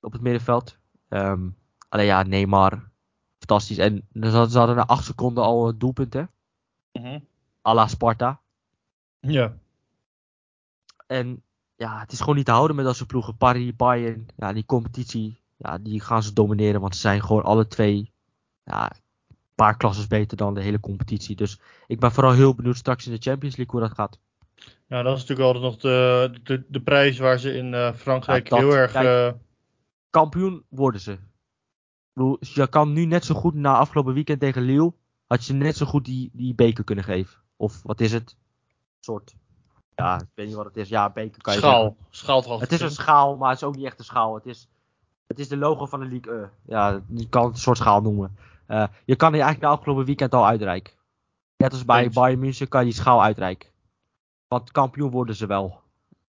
[0.00, 0.78] Op het middenveld.
[1.08, 1.56] Um,
[1.88, 2.88] alleen ja, Neymar.
[3.38, 3.78] Fantastisch.
[3.78, 6.30] En ze hadden na 8 seconden al doelpunten.
[6.92, 7.26] Mm -hmm.
[7.68, 8.40] A la Sparta.
[9.20, 9.56] Ja.
[11.06, 11.42] En
[11.76, 13.36] ja, het is gewoon niet te houden met dat soort ploegen.
[13.36, 14.26] Paris, Bayern.
[14.36, 15.40] Ja, die competitie.
[15.56, 16.80] Ja, die gaan ze domineren.
[16.80, 18.12] Want ze zijn gewoon alle twee.
[18.64, 18.90] Ja,
[19.28, 21.36] een paar klassen beter dan de hele competitie.
[21.36, 24.18] Dus ik ben vooral heel benieuwd straks in de Champions League hoe dat gaat.
[24.90, 28.48] Ja, dat is natuurlijk altijd nog de, de, de prijs waar ze in uh, Frankrijk
[28.48, 28.92] ja, dat, heel erg.
[28.92, 29.40] Kijk, uh,
[30.10, 31.12] kampioen worden ze.
[31.12, 31.18] Ik
[32.12, 34.92] bedoel, je kan nu net zo goed na afgelopen weekend tegen Lille,
[35.26, 37.40] had je net zo goed die, die beker kunnen geven.
[37.56, 38.36] Of wat is het?
[39.00, 39.34] Soort,
[39.94, 40.88] ja, ik weet niet wat het is.
[40.88, 41.58] Ja, beker kan je.
[41.58, 41.96] Schaal.
[42.10, 44.34] Schaal Het is een schaal, maar het is ook niet echt een schaal.
[44.34, 44.68] Het is,
[45.26, 46.48] het is de logo van de League E.
[46.66, 48.36] Ja, je kan het een soort schaal noemen.
[48.66, 50.92] Eh, je kan die eigenlijk de afgelopen weekend al uitreiken.
[51.56, 52.10] Net als bij.
[52.10, 53.68] Bayern München kan je die schaal uitreiken.
[54.50, 55.80] Want kampioen worden ze wel.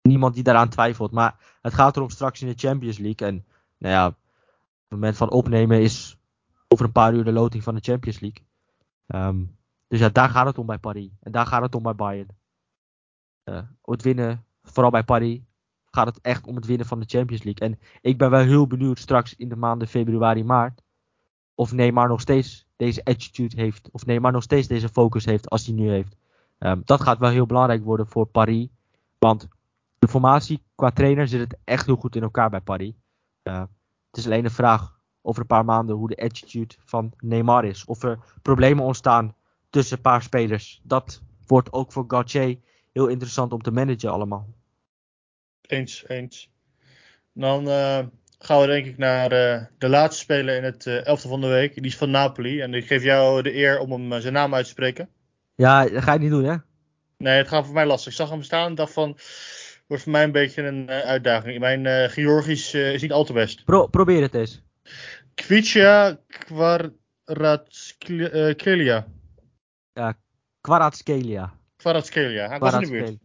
[0.01, 1.11] Niemand die daaraan twijfelt.
[1.11, 3.27] Maar het gaat erom straks in de Champions League.
[3.27, 3.45] En
[3.77, 4.15] nou ja, op
[4.81, 6.17] het moment van opnemen is
[6.67, 8.45] over een paar uur de loting van de Champions League.
[9.07, 9.45] Ehm,
[9.87, 11.09] dus ja, daar gaat het om bij Paris.
[11.19, 12.27] En daar gaat het om bij Bayern.
[13.43, 15.39] Eh, het winnen, vooral bij Paris,
[15.85, 17.67] gaat het echt om het winnen van de Champions League.
[17.67, 20.81] En ik ben wel heel benieuwd straks in de maanden februari, maart.
[21.55, 23.89] Of Neymar nog steeds deze attitude heeft.
[23.91, 26.15] Of Neymar nog steeds deze focus heeft als hij nu heeft.
[26.65, 28.67] Ehm, dat gaat wel heel belangrijk worden voor Paris.
[29.19, 29.47] Want
[29.99, 32.93] de formatie qua trainer zit het echt heel goed in elkaar bij Paris.
[33.43, 33.63] Eh,
[34.09, 37.85] het is alleen een vraag over een paar maanden hoe de attitude van Neymar is.
[37.85, 39.35] Of er problemen ontstaan
[39.69, 40.81] tussen een paar spelers.
[40.83, 42.57] Dat wordt ook voor Gauthier
[42.91, 44.47] heel interessant om te managen allemaal.
[45.61, 46.49] Eens, eens.
[47.33, 48.05] Dan eh,
[48.39, 51.47] gaan we denk ik naar eh, de laatste speler in het eh, elfde van de
[51.47, 51.73] week.
[51.73, 52.61] Die is van Napoli.
[52.61, 55.09] En ik geef jou de eer om hem zijn naam uit te spreken.
[55.55, 56.55] Ja, dat ga je niet doen hè?
[57.17, 58.11] Nee, het gaat voor mij lastig.
[58.11, 59.17] Ik zag hem staan en dacht van...
[59.87, 61.59] Wordt voor mij een beetje een eh, uitdaging.
[61.59, 63.63] Mijn eh Georgisch eh, is niet al te best.
[63.63, 64.63] Pro- probeer het eens.
[65.33, 66.19] Kvicia
[67.25, 69.07] Kvaratskhelia.
[70.61, 71.53] Kvaratskhelia.
[71.77, 72.47] Kvaratskhelia.
[72.47, 73.17] Hij was in de buurt.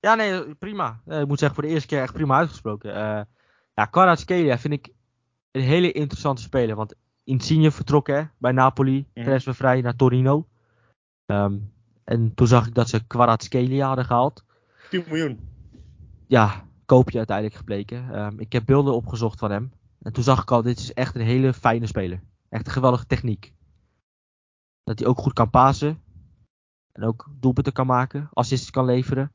[0.00, 1.00] Ja, nee, prima.
[1.06, 2.94] Ik moet zeggen, voor de eerste keer echt prima uitgesproken.
[2.94, 3.20] Eh
[3.74, 4.88] ja, Kvaratskhelia vind ik
[5.50, 6.76] een hele interessante speler.
[6.76, 9.26] Want Insigne vertrok hè, bij Napoli, Mhm.
[9.26, 10.48] transfervrij naar Torino.
[11.28, 11.58] Ehm,
[12.04, 14.44] en toen zag ik dat ze Kvaratskhelia hadden gehaald.
[14.90, 15.48] 10 miljoen.
[16.26, 18.12] ja, koopje uiteindelijk gebleken.
[18.12, 19.72] Ehm, ik heb beelden opgezocht van hem.
[20.02, 22.20] En toen zag ik al, dit is echt een hele fijne speler.
[22.48, 23.52] Echt een geweldige techniek.
[24.84, 26.02] Dat hij ook goed kan pasen.
[26.92, 28.28] En ook doelpunten kan maken.
[28.32, 29.32] Assists kan leveren.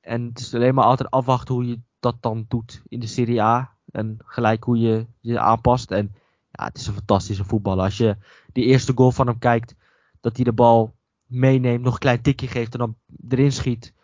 [0.00, 3.42] En het is alleen maar altijd afwachten hoe je dat dan doet in de Serie
[3.42, 3.76] A.
[3.90, 5.90] En gelijk hoe je je aanpast.
[5.90, 6.14] En
[6.50, 7.84] ja, het is een fantastische voetballer.
[7.84, 8.16] Als je
[8.52, 9.74] die eerste goal van hem kijkt.
[10.20, 10.96] Dat hij de bal
[11.28, 11.82] meeneemt.
[11.84, 12.96] Nog een klein tikje geeft en dan
[13.28, 13.94] erin schiet.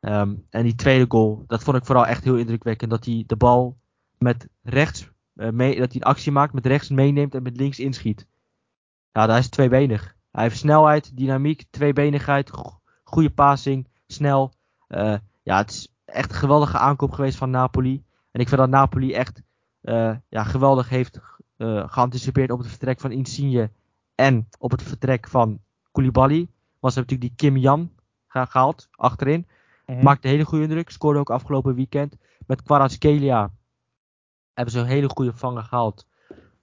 [0.00, 2.90] Ehm, en die tweede goal, dat vond ik vooral echt heel indrukwekkend.
[2.90, 3.76] Dat hij de bal
[4.18, 8.26] met rechts, eh, dat hij een actie maakt met rechts meeneemt en met links inschiet.
[9.12, 10.16] Ja, daar is tweebenig.
[10.30, 14.52] Hij heeft snelheid, dynamiek, tweebenigheid, go- goede passing, snel.
[14.88, 18.04] Eh, ja, het is echt een geweldige aankoop geweest van Napoli.
[18.30, 19.42] En ik vind dat Napoli echt
[19.80, 21.20] eh, ja, geweldig heeft
[21.86, 23.70] geanticipeerd op het vertrek van Insigne
[24.14, 25.60] en op het vertrek van
[25.92, 26.48] Koulibaly.
[26.82, 27.90] Was natuurlijk die Kim Jan
[28.26, 29.46] ge- gehaald achterin.
[29.86, 30.02] Mhm.
[30.02, 30.90] Maakte een hele goede indruk.
[30.90, 32.16] Scoorde ook afgelopen weekend.
[32.46, 33.50] Met Kvaratskhelia
[34.54, 36.06] hebben ze een hele goede vanger gehaald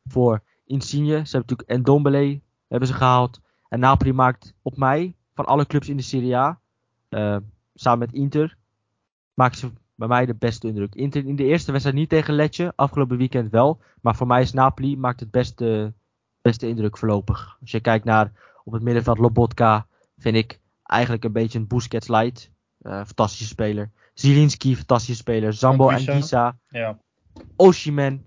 [0.06, 1.26] voor Insigne.
[1.28, 3.42] Ze hebben natuurlijk Ndombele hebben ze gehaald.
[3.70, 6.60] En Napoli maakt op mij, van alle clubs in de Serie A,
[7.10, 7.38] eh,
[7.74, 8.58] samen met Inter,
[9.34, 10.96] maakt ze bij mij de beste indruk.
[10.96, 13.82] Inter in de eerste wedstrijd niet tegen Letje, afgelopen weekend wel.
[14.02, 15.94] Maar voor mij is Napoli maakt het beste,
[16.42, 17.58] beste indruk voorlopig.
[17.62, 18.32] Als je kijkt naar
[18.64, 19.88] op het middenveld Lobotka,
[20.20, 22.52] vind ik eigenlijk een beetje een Busquets light.
[22.82, 23.92] Eh, fantastische speler.
[24.14, 25.54] Zielinski, fantastische speler.
[25.54, 26.00] Zambo en.
[26.00, 26.58] Gisa.
[26.68, 27.00] Ja.
[27.56, 28.26] Oshiman,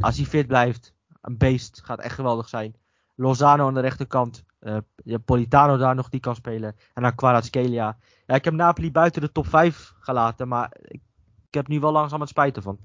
[0.00, 2.74] als hij fit blijft, een beest, gaat echt geweldig zijn.
[3.14, 6.76] Lozano aan de rechterkant, eh je hebt Politano daar nog die kan spelen.
[6.94, 7.98] En dan Kvaratskhelia.
[8.26, 11.00] Ja, ik heb Napoli buiten de top 5 gelaten, maar ik,
[11.48, 12.78] ik heb nu wel langzaam het spijt ervan.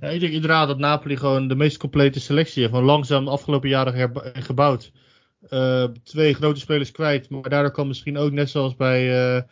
[0.00, 2.74] Ja, ik denk inderdaad dat Napoli gewoon de meest complete selectie heeft.
[2.74, 4.92] Gewoon langzaam de afgelopen jaren gebouwd.
[5.48, 7.30] Eh, twee grote spelers kwijt.
[7.30, 9.42] Maar daardoor kan misschien ook, net zoals bij, eh,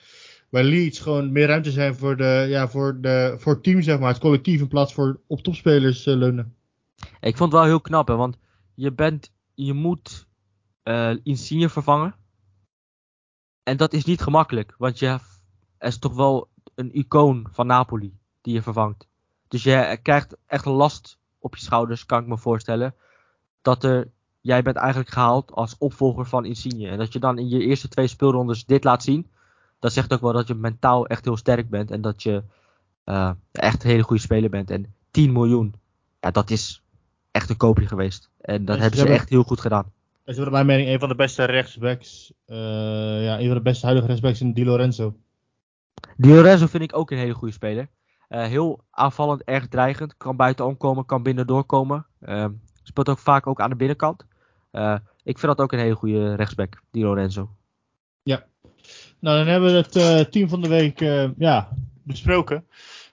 [0.50, 3.98] bij Leeds, gewoon meer ruimte zijn voor, de, ja, voor, de, voor het team, zeg
[3.98, 4.08] maar.
[4.08, 6.54] Het collectief in plaats voor op topspelers eh, leunen.
[7.20, 8.38] Ik vond het wel heel knap, hè, want
[8.74, 10.26] je bent, je moet
[11.22, 12.14] Insigne vervangen.
[13.62, 15.18] En dat is niet gemakkelijk, want je
[15.82, 19.08] er is toch wel een icoon van Napoli die je vervangt.
[19.48, 22.94] Dus je krijgt echt last op je schouders, kan ik me voorstellen.
[23.62, 24.10] Dat er,
[24.42, 26.88] jij bent eigenlijk gehaald als opvolger van Insigne.
[26.88, 29.30] En dat je dan in je eerste twee speelrondes dit laat zien.
[29.78, 31.90] Dat zegt ook wel dat je mentaal echt heel sterk bent.
[31.90, 32.42] En dat je
[33.04, 34.70] eh, echt een hele goede speler bent.
[34.70, 35.74] En 10 miljoen,
[36.20, 36.82] ja, dat is
[37.30, 38.30] echt een koopje geweest.
[38.40, 39.92] En dat Dus hebben ze hebben- echt heel goed gedaan.
[40.24, 42.32] Dat is naar mijn mening een van de beste rechtsbacks.
[42.46, 42.56] eh,
[43.24, 45.14] ja, een van de beste huidige rechtsbacks in Di Lorenzo.
[46.16, 47.88] Di Lorenzo vind ik ook een hele goede speler.
[48.28, 50.16] Eh, heel aanvallend, erg dreigend.
[50.16, 52.06] Kan buitenom komen, kan binnen doorkomen.
[52.20, 52.50] Ehm,
[52.82, 54.24] speelt ook vaak ook aan de binnenkant.
[54.72, 57.50] Eh, ik vind dat ook een hele goede rechtsback, Di Lorenzo.
[59.22, 61.68] Nou, dan hebben we het eh, team van de week eh, ja,
[62.02, 62.66] besproken.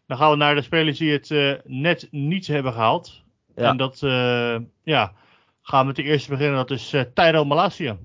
[0.05, 3.23] Dan gaan we naar de spelers die het net niet hebben gehaald.
[3.55, 5.13] En dat, uh, ja,
[5.61, 6.55] gaan we met de eerste beginnen.
[6.55, 7.97] Dat is uh, Tyro Malasia.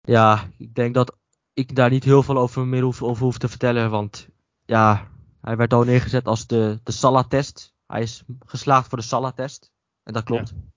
[0.00, 1.16] Ja, ik denk dat
[1.52, 3.90] ik daar niet heel veel over meer hoef, over hoef te vertellen.
[3.90, 4.28] Want
[4.64, 5.08] ja,
[5.40, 7.74] hij werd al neergezet als de, de Salah-test.
[7.86, 9.70] Hij is geslaagd voor de Salah-test.
[10.02, 10.48] En dat klopt.
[10.48, 10.71] Ja,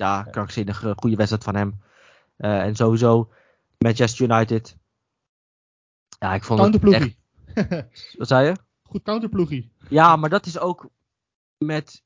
[0.00, 1.80] ja krankzinnig goede wedstrijd van hem.
[2.38, 3.30] Uh, en sowieso
[3.78, 4.76] Manchester United.
[6.18, 7.16] Ja, ik vond het echt...
[8.18, 8.56] Wat zei je?
[8.82, 9.72] Goed counterploegie.
[9.88, 10.88] Ja, maar dat is ook
[11.58, 12.02] met...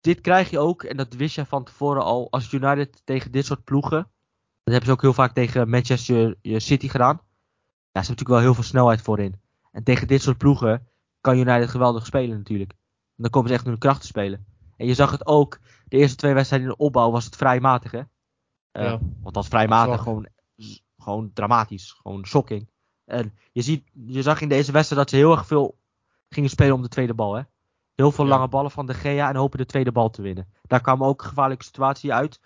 [0.00, 3.46] Dit krijg je ook, en dat wist je van tevoren al, als United tegen dit
[3.46, 3.98] soort ploegen.
[3.98, 7.20] Dat hebben ze ook heel vaak tegen Manchester City gedaan.
[7.20, 9.40] Ja, ze hebben natuurlijk wel heel veel snelheid voorin.
[9.72, 10.88] En tegen dit soort ploegen
[11.20, 12.70] kan United geweldig spelen natuurlijk.
[13.16, 14.46] En dan komen ze echt hun kracht te spelen.
[14.76, 15.58] En je zag het ook,
[15.94, 17.98] de eerste twee wedstrijden in de opbouw was het vrij matig hè.
[17.98, 18.04] Uh,
[18.72, 18.98] ja.
[19.22, 20.26] Want dat vrij matig, gewoon,
[20.98, 22.70] gewoon dramatisch, gewoon shocking.
[23.04, 25.78] En je, ziet, je zag in deze wedstrijd dat ze heel erg veel
[26.28, 27.34] gingen spelen om de tweede bal.
[27.34, 27.42] Hè?
[27.94, 30.48] Heel veel lange ballen van de Gea en hopen de tweede bal te winnen.
[30.62, 32.40] Daar kwam ook een gevaarlijke situatie uit.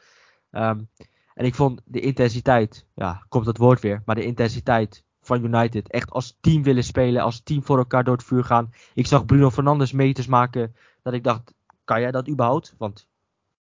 [0.50, 0.90] Um,
[1.34, 5.90] en ik vond de intensiteit, ja, komt dat woord weer, maar de intensiteit van United.
[5.90, 8.72] Echt als team willen spelen, als team voor elkaar door het vuur gaan.
[8.94, 12.74] Ik zag Bruno Fernandes meters maken, dat ik dacht, kan jij dat überhaupt?
[12.78, 13.07] Want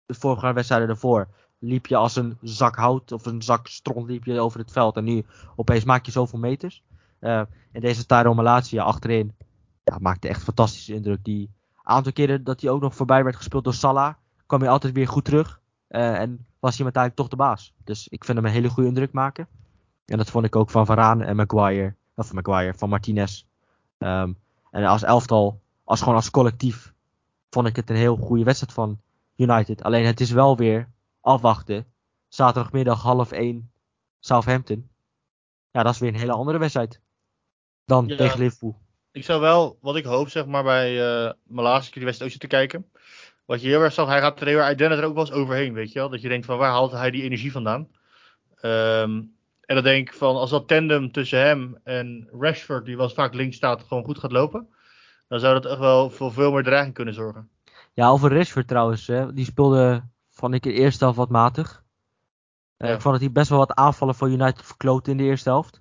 [0.08, 1.28] de vorige wedstrijden ervoor
[1.58, 4.96] liep je als een zak hout of een zak stront liep je over het veld.
[4.96, 5.24] En nu
[5.56, 6.82] opeens maak je zoveel meters.
[7.20, 7.38] Uh,
[7.72, 9.34] en deze Tyro Malatia achterin
[9.84, 11.24] ja, maakte echt fantastische indruk.
[11.24, 11.50] Die
[11.82, 14.14] aantal keren dat hij ook nog voorbij werd gespeeld door Salah,
[14.46, 15.60] kwam hij altijd weer goed terug.
[15.88, 17.74] Uh, en was hij uiteindelijk toch de baas.
[17.84, 19.48] Dus ik vind hem een hele goede indruk maken.
[20.04, 21.94] En dat vond ik ook van Varaan en Maguire.
[22.14, 23.44] Of Maguire, van Martinez.
[23.98, 24.36] Um,
[24.70, 26.92] en als elftal, als gewoon als collectief,
[27.50, 29.00] vond ik het een heel goede wedstrijd van
[29.38, 29.82] United.
[29.82, 31.86] Alleen het is wel weer afwachten.
[32.28, 33.70] Zaterdagmiddag half 1
[34.20, 34.90] Southampton.
[35.70, 37.00] Ja, dat is weer een hele andere wedstrijd.
[37.84, 38.78] Dan tegen Liverpool.
[39.12, 42.58] Ik zou wel, wat ik hoop zeg maar bij uh, Malasia die wedstrijd ook zitten
[42.58, 42.90] kijken.
[43.44, 45.72] Wat je heel erg zag, hij gaat er heel erg, er ook wel eens overheen,
[45.72, 46.08] weet je wel.
[46.08, 47.88] Dat je denkt van waar haalt hij die energie vandaan?
[48.62, 53.08] Um, en dan denk ik van als dat tandem tussen hem en Rashford, die wel
[53.08, 54.68] vaak links staat, gewoon goed gaat lopen.
[55.28, 57.50] Dan zou dat echt wel voor veel meer dreiging kunnen zorgen.
[57.94, 59.06] Ja, over Rashford trouwens.
[59.06, 59.32] Hè.
[59.32, 61.82] Die speelde, vond ik in de eerste helft wat matig.
[62.78, 65.48] Uh, Ik vond dat hij best wel wat aanvallen voor United verkloot in de eerste
[65.48, 65.76] helft.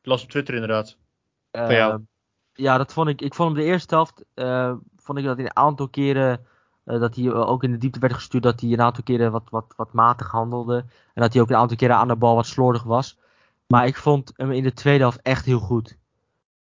[0.00, 0.96] Ik las op Twitter inderdaad.
[1.52, 2.00] Uh, jou.
[2.52, 3.20] Ja, dat vond ik.
[3.20, 4.24] Ik vond hem de eerste helft.
[4.34, 6.46] Uh, vond ik dat hij een aantal keren.
[6.84, 8.42] dat hij ook in de diepte werd gestuurd.
[8.42, 10.84] Dat hij een aantal keren wat, wat, wat matig handelde.
[11.14, 13.18] En dat hij ook een aantal keren aan de bal wat slordig was.
[13.66, 15.96] Maar ik vond hem in de tweede helft echt heel goed.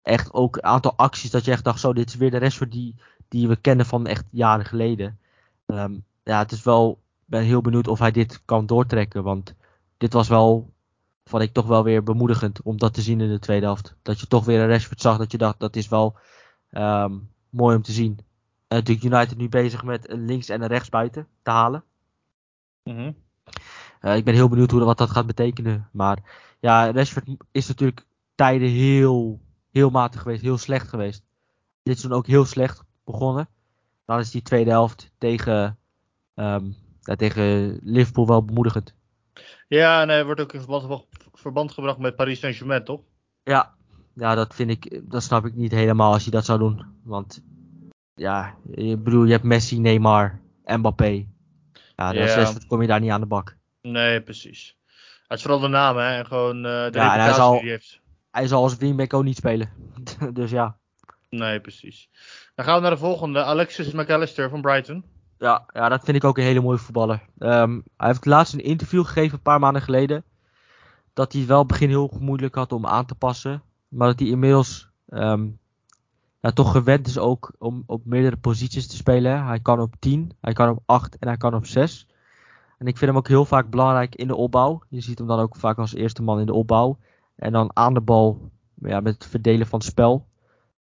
[0.01, 2.71] Echt ook een aantal acties dat je echt dacht, zo, dit is weer de rest
[2.71, 2.95] die,
[3.27, 5.19] die we kennen van echt jaren geleden.
[5.65, 9.23] Um, ja, het is wel, ben heel benieuwd of hij dit kan doortrekken.
[9.23, 9.55] Want
[9.97, 10.73] dit was wel,
[11.25, 13.95] vond ik toch wel weer bemoedigend om dat te zien in de tweede helft.
[14.01, 16.17] Dat je toch weer een Rashford zag, dat je dacht, dat is wel
[16.71, 18.19] um, mooi om te zien.
[18.67, 21.83] En natuurlijk United nu bezig met een links en een rechts buiten te halen.
[22.83, 23.15] Mm
[24.01, 25.89] uh, ik ben heel benieuwd hoe, wat dat gaat betekenen.
[25.91, 26.17] Maar
[26.59, 28.05] ja, Rashford is natuurlijk
[28.35, 31.23] tijden heel, heel matig geweest, heel slecht geweest.
[31.83, 33.49] Dit seizoen ook heel slecht begonnen.
[34.05, 35.77] Dan is die tweede helft tegen,
[36.35, 38.95] um, ja, tegen Liverpool wel bemoedigend.
[39.67, 43.01] Ja, en hij wordt ook in verband, verband gebracht met Paris Saint-Germain, toch?
[43.43, 43.73] Ja.
[44.13, 46.85] ja, dat vind ik, dat snap ik niet helemaal als je dat zou doen.
[47.03, 47.43] Want
[48.15, 51.25] ja, ik bedoel, je hebt Messi, Neymar, Mbappé.
[51.95, 52.53] Ja, de ja.
[52.67, 53.57] kom je daar niet aan de bak.
[53.81, 54.77] Nee, precies.
[55.27, 56.17] Het is vooral de naam, hè.
[56.17, 58.01] En gewoon uh, de ja, hij zal, die hij heeft.
[58.31, 59.71] Hij zal als wingback ook niet spelen.
[60.33, 60.77] dus ja.
[61.29, 62.09] Nee, precies.
[62.57, 63.43] Dan gaan we naar de volgende.
[63.43, 65.03] Alexis McAllister van Brighton.
[65.37, 67.21] Ja, ja dat vind ik ook een hele mooie voetballer.
[67.39, 70.23] Um, hij heeft laatst een interview gegeven, een paar maanden geleden.
[71.13, 73.61] Dat hij wel begin heel moeilijk had om aan te passen.
[73.87, 74.89] Maar dat hij inmiddels
[76.39, 79.45] ja, toch gewend is ook om op meerdere posities te spelen.
[79.45, 82.07] Hij kan op 10, hij kan op 8 en hij kan op 6.
[82.77, 84.81] En ik vind hem ook heel vaak belangrijk in de opbouw.
[84.89, 86.97] Je ziet hem dan ook vaak als eerste man in de opbouw.
[87.35, 90.25] En dan aan de bal ja, met het verdelen van het spel.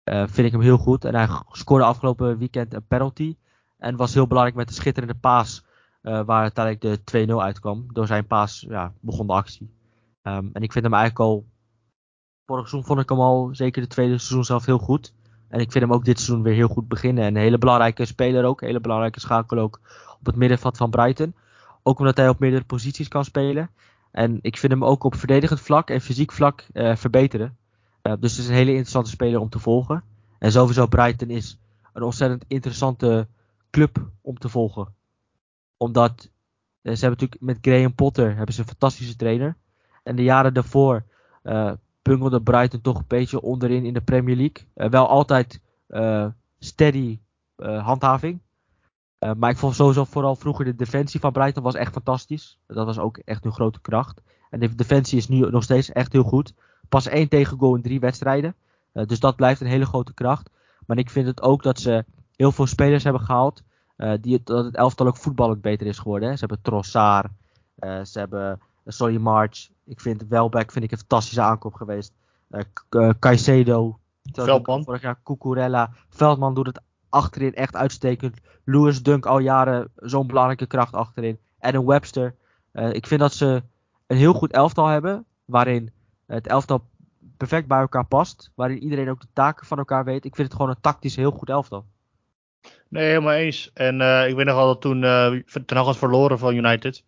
[0.05, 1.05] Uh, vind ik hem heel goed.
[1.05, 3.37] En hij scoorde afgelopen weekend een penalty.
[3.79, 5.65] En was heel belangrijk met de schitterende paas.
[6.03, 7.87] Uh, waar uiteindelijk de 2-0 uitkwam.
[7.93, 9.75] Door zijn paas ja, begon de actie.
[10.23, 11.47] Um, en ik vind hem eigenlijk al.
[12.47, 15.15] Vorig seizoen vond ik hem al, zeker de tweede seizoen zelf, heel goed.
[15.49, 17.25] En ik vind hem ook dit seizoen weer heel goed beginnen.
[17.25, 18.61] En een hele belangrijke speler ook.
[18.61, 19.81] Een hele belangrijke schakel ook
[20.19, 21.35] op het middenveld van Brighton.
[21.83, 23.71] Ook omdat hij op meerdere posities kan spelen.
[24.11, 27.57] En ik vind hem ook op verdedigend vlak en fysiek vlak uh, verbeteren.
[28.05, 30.05] Dus het is een hele interessante speler om te volgen.
[30.39, 31.59] En sowieso Brighton is
[31.93, 33.29] een ontzettend interessante
[33.71, 34.95] club om te volgen.
[35.77, 36.31] Omdat
[36.83, 39.57] uh, ze hebben natuurlijk met Graham Potter hebben ze een fantastische trainer.
[40.03, 41.05] En de jaren daarvoor
[41.43, 41.73] uh,
[42.43, 44.91] Brighton toch een beetje onderin in de Premier League.
[44.91, 45.61] wel altijd
[46.59, 47.19] steady
[47.57, 48.41] handhaving.
[49.37, 52.59] Maar ik vond sowieso vooral vroeger de defensie van Brighton was echt fantastisch.
[52.67, 54.21] Dat was ook echt hun grote kracht.
[54.51, 56.55] En de defensie is nu nog steeds echt heel goed.
[56.95, 58.55] Pas één tegengoal in drie wedstrijden.
[58.93, 60.51] Uh, dus dat blijft een hele grote kracht.
[60.87, 62.05] Maar ik vind het ook dat ze
[62.37, 63.63] heel veel spelers hebben gehaald.
[63.97, 66.29] Uh, die het, dat het elftal ook voetballend beter is geworden.
[66.29, 66.35] Hè.
[66.35, 67.31] Ze hebben Trossard.
[67.81, 69.69] ze hebben Solly March.
[69.85, 72.13] Ik vind Welbeck vind ik een fantastische aankoop geweest.
[73.19, 73.99] Caicedo.
[74.33, 74.85] Veldman.
[74.85, 75.91] Vorig jaar Cucurella.
[76.09, 78.39] Veldman doet het achterin echt uitstekend.
[78.65, 81.39] Lewis Dunk al jaren zo'n belangrijke kracht achterin.
[81.61, 82.35] Adam Webster.
[82.73, 83.63] Uh, ik vind dat ze
[84.07, 85.25] een heel goed elftal hebben.
[85.45, 85.93] Waarin
[86.27, 86.89] het elftal
[87.37, 88.51] perfect bij elkaar past.
[88.55, 90.25] Waarin iedereen ook de taken van elkaar weet.
[90.25, 91.87] Ik vind het gewoon een tactisch heel goed elftal.
[92.89, 93.71] Nee, helemaal eens.
[93.75, 95.31] En uh, ik weet nog wel dat toen uh,
[95.67, 97.05] Ten Hag was verloren van United.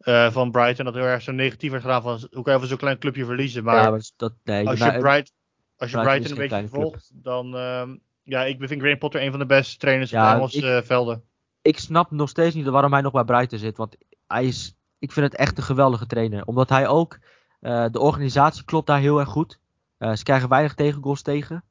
[0.00, 0.84] Uh, van Brighton.
[0.84, 2.02] Dat heel erg zo negatief werd gedaan.
[2.02, 3.64] Van, hoe kan je van zo'n klein clubje verliezen?
[3.64, 5.32] Maar, ja, maar dat, nee, als, je Bright,
[5.76, 7.10] als je Brighton, Brighton een beetje volgt.
[7.14, 7.82] Dan uh,
[8.22, 11.22] ja, ik vind Graham Potter een van de beste trainers ja, op Engelse velden.
[11.62, 13.76] Ik snap nog steeds niet waarom hij nog bij Brighton zit.
[13.76, 13.96] Want
[14.26, 16.44] hij is, ik vind het echt een geweldige trainer.
[16.44, 17.18] Omdat hij ook,
[17.60, 19.58] uh, de organisatie klopt daar heel erg goed.
[19.98, 21.64] Uh, ze krijgen weinig tegengoals tegen.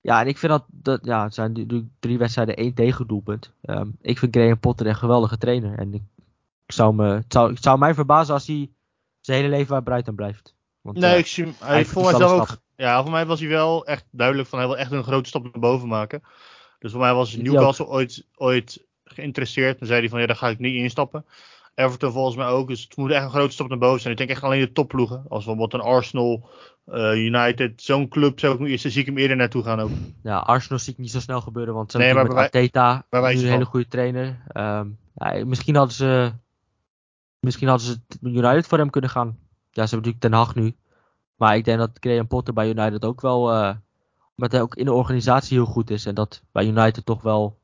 [0.00, 3.52] ja, en ik vind dat, dat ja, het zijn drie wedstrijden één tegendoelpunt.
[3.62, 5.78] Um, ik vind Graham Potter een geweldige trainer.
[5.78, 6.02] En ik,
[6.66, 8.70] ik zou me, het, zou, het zou mij verbazen als hij
[9.20, 10.54] zijn hele leven bij Brighton blijft.
[10.80, 13.86] Want, nee, ik zie, hij, hij voor mij ook ja, voor mij was hij wel
[13.86, 16.22] echt duidelijk van hij wil echt een grote stap naar boven maken.
[16.78, 19.80] Dus voor mij was Newcastle ooit, ooit geïnteresseerd.
[19.80, 21.24] En zei hij van ja, daar ga ik niet instappen.
[21.74, 22.68] Everton volgens mij ook.
[22.68, 24.12] Dus het moet echt een grote stap naar boven zijn.
[24.12, 25.24] Ik denk echt alleen de topploegen.
[25.28, 26.48] Als bijvoorbeeld een Arsenal,
[26.88, 27.82] uh, United.
[27.82, 29.90] Zo'n club zou ik, zie ik hem eerder naartoe gaan ook.
[30.22, 31.74] Ja, Arsenal zie ik niet zo snel gebeuren.
[31.74, 34.42] Want ze nee, hebben met bij, Arteta bij nu een hele goede trainer.
[34.52, 36.32] Um, ja, misschien hadden ze
[37.40, 39.38] misschien hadden ze United voor hem kunnen gaan.
[39.70, 40.76] Ja, ze hebben natuurlijk Ten Hag nu.
[41.36, 43.54] Maar ik denk dat Graham Potter bij United ook wel.
[43.54, 43.74] Uh,
[44.36, 46.06] omdat hij ook in de organisatie heel goed is.
[46.06, 47.58] En dat bij United toch wel.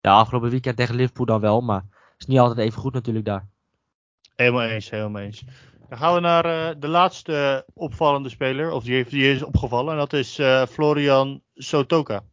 [0.00, 1.60] Ja, afgelopen weekend tegen Liverpool dan wel.
[1.60, 1.84] Maar
[2.18, 3.48] is niet altijd even goed natuurlijk daar.
[4.36, 5.44] Helemaal eens, helemaal eens.
[5.88, 8.70] Dan gaan we naar uh, de laatste opvallende speler.
[8.70, 9.92] Of die, heeft, die is opgevallen.
[9.92, 12.24] En dat is uh, Florian Sotoka.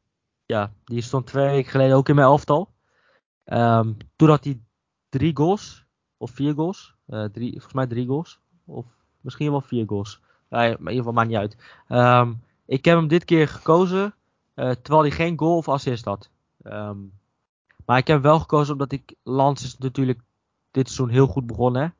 [0.46, 2.74] Ja, die stond twee weken geleden ook in mijn elftal.
[3.46, 4.60] Um, toen had hij
[5.10, 5.86] drie goals.
[6.18, 6.96] Of vier goals.
[7.08, 8.40] Uh, drie, volgens mij drie goals.
[8.66, 8.86] Of
[9.22, 10.22] Misschien wel vier goals.
[10.50, 11.58] maar in ieder geval maakt niet uit.
[11.90, 14.14] Um, ik heb hem dit keer gekozen.
[14.56, 16.30] Terwijl hij geen goal of assist had.
[16.64, 17.14] Um,
[17.86, 19.16] maar ik heb wel gekozen omdat ik.
[19.24, 20.20] Lans is natuurlijk
[20.72, 21.94] dit seizoen heel goed begonnen.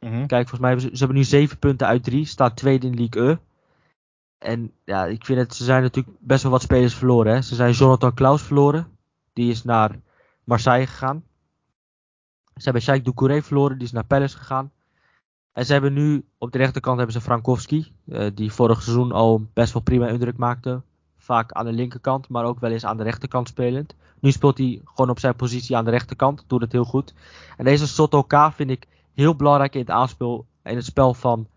[0.00, 0.26] Mm -hmm.
[0.26, 2.24] Kijk, volgens mij ze, ze hebben nu 7 punten uit 3.
[2.24, 3.36] Staat tweede in League E.
[4.38, 7.34] En ja, ik vind het, ze zijn natuurlijk best wel wat spelers verloren.
[7.34, 7.42] Hè.
[7.42, 8.98] Ze zijn Jonathan Klaus verloren.
[9.32, 10.00] Die is naar
[10.44, 11.24] Marseille gegaan.
[12.54, 13.78] Ze hebben Sheikh Doucouré verloren.
[13.78, 14.72] Die is naar Palace gegaan.
[15.52, 19.46] En ze hebben nu op de rechterkant hebben ze Frankowski, uh, die vorig seizoen al
[19.52, 20.82] best wel prima indruk maakte.
[21.16, 23.94] Vaak aan de linkerkant, maar ook wel eens aan de rechterkant spelend.
[24.20, 27.14] Nu speelt hij gewoon op zijn positie aan de rechterkant, doet het heel goed.
[27.56, 31.48] En deze Soto K vind ik heel belangrijk in het aanspel, in het spel van,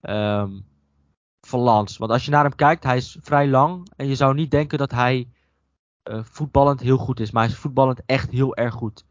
[0.00, 0.66] um,
[1.40, 1.96] van Lans.
[1.96, 3.92] Want als je naar hem kijkt, hij is vrij lang.
[3.96, 5.28] En je zou niet denken dat hij
[6.10, 7.30] uh, voetballend heel goed is.
[7.30, 9.04] Maar hij is voetballend echt heel erg goed.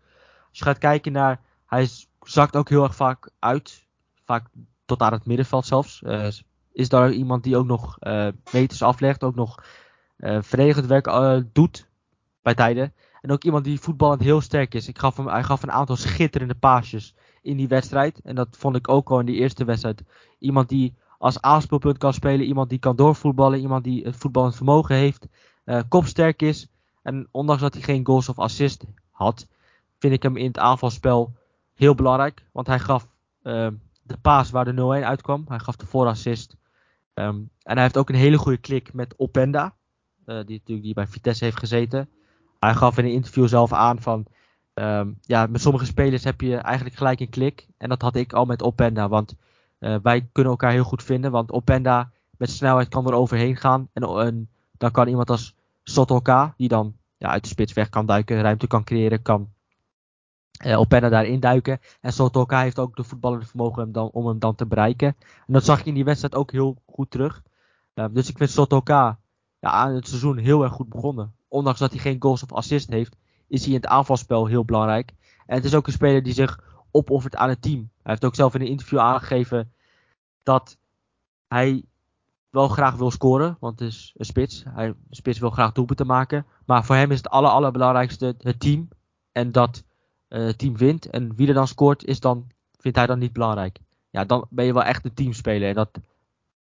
[0.50, 1.89] Als je gaat kijken naar, hij
[2.22, 3.86] zakt ook heel erg vaak uit
[4.26, 4.48] vaak
[4.86, 6.02] tot aan het middenveld zelfs.
[6.02, 6.28] Uh,
[6.72, 9.64] is daar iemand die ook nog uh, meters aflegt, ook nog
[10.18, 11.87] uh, verdedigend werk doet
[12.48, 12.93] bij tijden.
[13.22, 14.88] En ook iemand die voetballend heel sterk is.
[14.88, 18.22] Ik gaf hem, hij gaf een aantal schitterende paasjes in die wedstrijd.
[18.24, 20.04] En dat vond ik ook al in die eerste wedstrijd.
[20.39, 24.95] Iemand die als aanspeelpunt kan spelen, iemand die kan doorvoetballen, iemand die het voetballend vermogen
[24.95, 25.28] heeft,
[25.88, 26.68] kopsterk is.
[27.02, 29.48] En ondanks dat hij geen goals of assist had,
[30.00, 31.34] vind ik hem in het aanvalspel
[31.74, 32.45] heel belangrijk.
[32.52, 33.08] Want hij gaf
[34.02, 35.45] de paas waar de 0-1 uitkwam.
[35.48, 36.56] Hij gaf de voorassist.
[37.14, 39.76] Um, en hij heeft ook een hele goede klik met Openda.
[40.26, 42.10] Uh, die natuurlijk die bij Vitesse heeft gezeten.
[42.60, 44.26] Hij gaf in een interview zelf aan van...
[44.74, 47.68] Um, ja, met sommige spelers heb je eigenlijk gelijk een klik.
[47.78, 49.10] En dat had ik al met Openda.
[49.10, 49.36] Want
[49.80, 51.32] uh, wij kunnen elkaar heel goed vinden.
[51.32, 53.89] Want Openda met snelheid kan er overheen gaan.
[53.93, 58.41] En, dan kan iemand als Sotoka, die dan ja, uit de spits weg kan duiken,
[58.41, 59.49] ruimte kan creëren, kan
[60.66, 61.80] uh, Openda daarin duiken.
[62.01, 65.16] En Sotoka heeft ook de voetballende vermogen om, dan, om hem dan te bereiken.
[65.47, 67.43] En dat zag je in die wedstrijd ook heel goed terug.
[67.95, 69.20] Uh, dus ik vind Sotoka
[69.60, 71.36] ja, aan het seizoen heel erg goed begonnen.
[71.48, 73.16] Ondanks dat hij geen goals of assist heeft,
[73.48, 75.14] is hij in het aanvalspel heel belangrijk.
[75.45, 76.60] En het is ook een speler die zich
[76.91, 77.80] opoffert aan het team.
[77.80, 79.74] Hij heeft ook zelf in een interview aangegeven
[80.43, 80.78] dat
[81.48, 81.84] hij
[82.50, 84.64] wel graag wil scoren, want het is een spits.
[84.70, 86.45] Hij, de spits wil graag doelpunten maken.
[86.66, 88.88] Maar voor hem is het aller, allerbelangrijkste het team.
[89.32, 89.84] En dat
[90.30, 91.10] uh, team wint.
[91.10, 92.48] En wie er dan scoort, is dan,
[92.80, 93.80] vindt hij dan niet belangrijk.
[94.10, 95.70] Ja, dan ben je wel echt een teamspeler.
[95.70, 96.00] En dat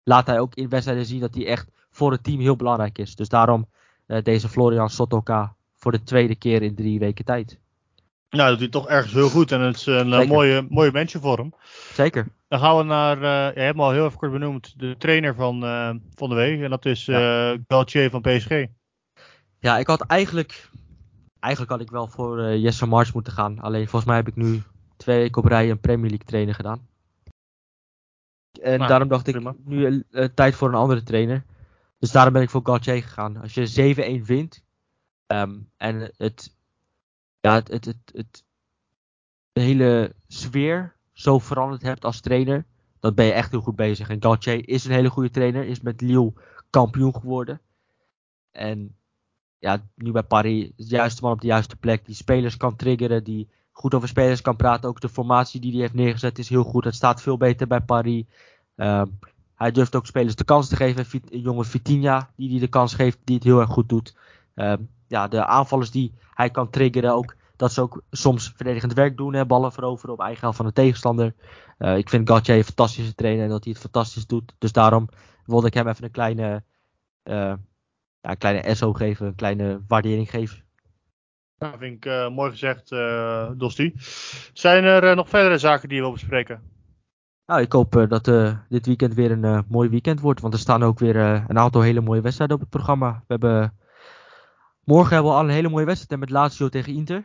[0.02, 3.16] laat hij ook in wedstrijden zien dat hij echt voor het team heel belangrijk is.
[3.16, 3.68] Dus daarom
[4.22, 7.58] deze Florian Sotoka voor de tweede keer in drie weken tijd.
[8.34, 9.52] Nou, dat doet hij toch ergens heel goed.
[9.52, 11.54] En het is een uh, mooie, mooie mensje voor hem.
[11.92, 12.26] Zeker.
[12.48, 15.64] Dan gaan we naar, uh, je hebt al heel even kort benoemd, de trainer van,
[15.64, 16.60] uh, van de week.
[16.60, 17.56] En dat is ja.
[17.66, 18.64] Galtier van PSG.
[19.58, 20.70] Ja, ik had eigenlijk,
[21.40, 23.60] eigenlijk had ik wel voor Jesse Mars moeten gaan.
[23.60, 24.62] Alleen volgens mij heb ik nu
[24.96, 26.86] twee weken op rij een Premier League trainer gedaan.
[28.62, 29.50] En nou, daarom dacht prima.
[29.50, 31.44] ik, nu tijd voor een andere trainer.
[32.04, 33.36] Dus daarom ben ik voor Galtier gegaan.
[33.36, 34.62] Als je 7-1 wint
[35.26, 36.56] um, en het,
[37.40, 38.44] ja, het, het, het,
[39.52, 42.66] de hele sfeer zo veranderd hebt als trainer,
[43.00, 44.08] dan ben je echt heel goed bezig.
[44.08, 46.32] En Galtier is een hele goede trainer, is met Lille
[46.70, 47.60] kampioen geworden.
[48.50, 48.96] En
[49.58, 53.24] ja, nu bij Paris, de juiste man op de juiste plek, die spelers kan triggeren,
[53.24, 54.88] die goed over spelers kan praten.
[54.88, 56.84] Ook de formatie die hij heeft neergezet is heel goed.
[56.84, 58.24] Het staat veel beter bij Paris.
[58.76, 59.18] Um,
[59.64, 61.06] hij durft ook spelers de kans te geven.
[61.30, 64.16] Jonge Vitinha, die hij de kans geeft, die het heel erg goed doet.
[64.54, 67.34] Um, ja, de aanvallers die hij kan triggeren ook.
[67.56, 69.34] Dat ze ook soms verdedigend werk doen.
[69.34, 71.34] Hè, ballen veroveren op eigen helft van de tegenstander.
[71.78, 74.54] Uh, ik vind Gauthier een fantastische trainer en dat hij het fantastisch doet.
[74.58, 75.08] Dus daarom
[75.46, 76.62] wilde ik hem even een kleine,
[77.24, 77.54] uh,
[78.20, 79.26] ja, kleine SO geven.
[79.26, 80.64] Een kleine waardering geven.
[81.58, 82.88] Nou, vind ik uh, mooi gezegd,
[83.58, 83.92] Dosti.
[84.52, 86.73] Zijn er nog verdere zaken die je wil bespreken?
[87.46, 90.40] Nou, ik hoop uh, dat uh, dit weekend weer een uh, mooi weekend wordt.
[90.40, 93.12] Want er staan ook weer een aantal hele mooie wedstrijden op het programma.
[93.12, 93.78] We hebben...
[94.84, 97.24] Morgen hebben we al een hele mooie wedstrijd met Lazio tegen Inter.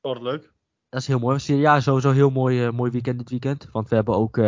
[0.00, 0.52] Wordt leuk.
[0.88, 1.38] Dat is heel mooi.
[1.44, 3.68] Ja, sowieso een heel mooi, mooi weekend dit weekend.
[3.72, 4.40] Want we hebben ook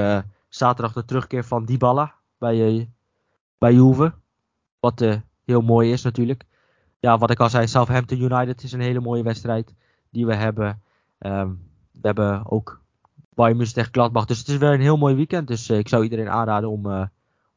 [0.49, 2.91] zaterdag de terugkeer van Dybala bij,
[3.59, 4.13] bij Juve.
[4.81, 6.45] Wat heel mooi is natuurlijk.
[6.99, 9.75] Ja, wat ik al zei, Southampton United is een hele mooie wedstrijd
[10.11, 10.83] die we hebben.
[11.19, 12.80] Um, we hebben ook
[13.41, 14.25] Bayern München tegen Gladbach.
[14.25, 15.49] Dus het is weer een heel mooi weekend.
[15.49, 17.03] Dus uh, ik zou iedereen aanraden om, uh,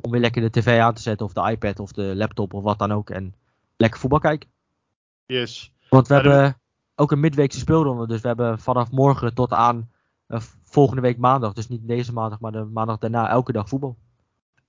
[0.01, 1.25] om weer lekker de tv aan te zetten.
[1.25, 3.09] Of de iPad of de laptop of wat dan ook.
[3.09, 3.33] En
[3.77, 4.49] lekker voetbal kijken.
[5.25, 5.73] Yes.
[5.89, 6.57] Want we hebben
[6.95, 8.07] ook een midweekse speelronde.
[8.07, 9.89] Dus we hebben vanaf morgen tot aan
[10.27, 11.53] uh, volgende week maandag.
[11.53, 13.97] Dus niet deze maandag, maar de maandag daarna elke dag voetbal.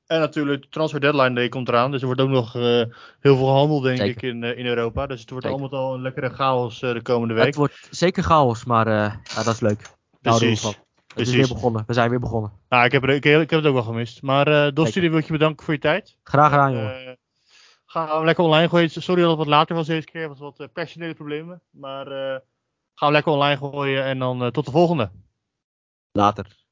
[0.07, 1.91] En natuurlijk, de transfer deadline day komt eraan.
[1.91, 2.63] Dus er wordt ook nog uh,
[3.21, 4.17] heel veel gehandeld, denk zeker.
[4.17, 5.07] ik, in, uh, in Europa.
[5.07, 5.61] Dus het wordt zeker.
[5.61, 7.45] allemaal al een lekkere chaos uh, de komende week.
[7.45, 9.91] Het wordt zeker chaos, maar ja, dat is leuk.
[10.21, 10.83] Precies.
[11.15, 11.85] We zijn weer begonnen.
[11.87, 12.53] We zijn weer begonnen.
[12.69, 14.23] Nou, ik heb, ik, ik heb het ook wel gemist.
[14.23, 16.17] Maar uh, wil ik je bedanken voor je tijd.
[16.23, 17.07] Graag gedaan, jongen.
[17.07, 17.13] Uh,
[17.87, 18.91] gaan we lekker online gooien.
[18.91, 20.23] Sorry dat het wat later was deze keer.
[20.23, 21.61] Er was wat uh, personele problemen.
[21.71, 22.39] Maar uh,
[22.95, 25.11] gaan we lekker online gooien en dan tot de volgende.
[26.13, 26.64] Later.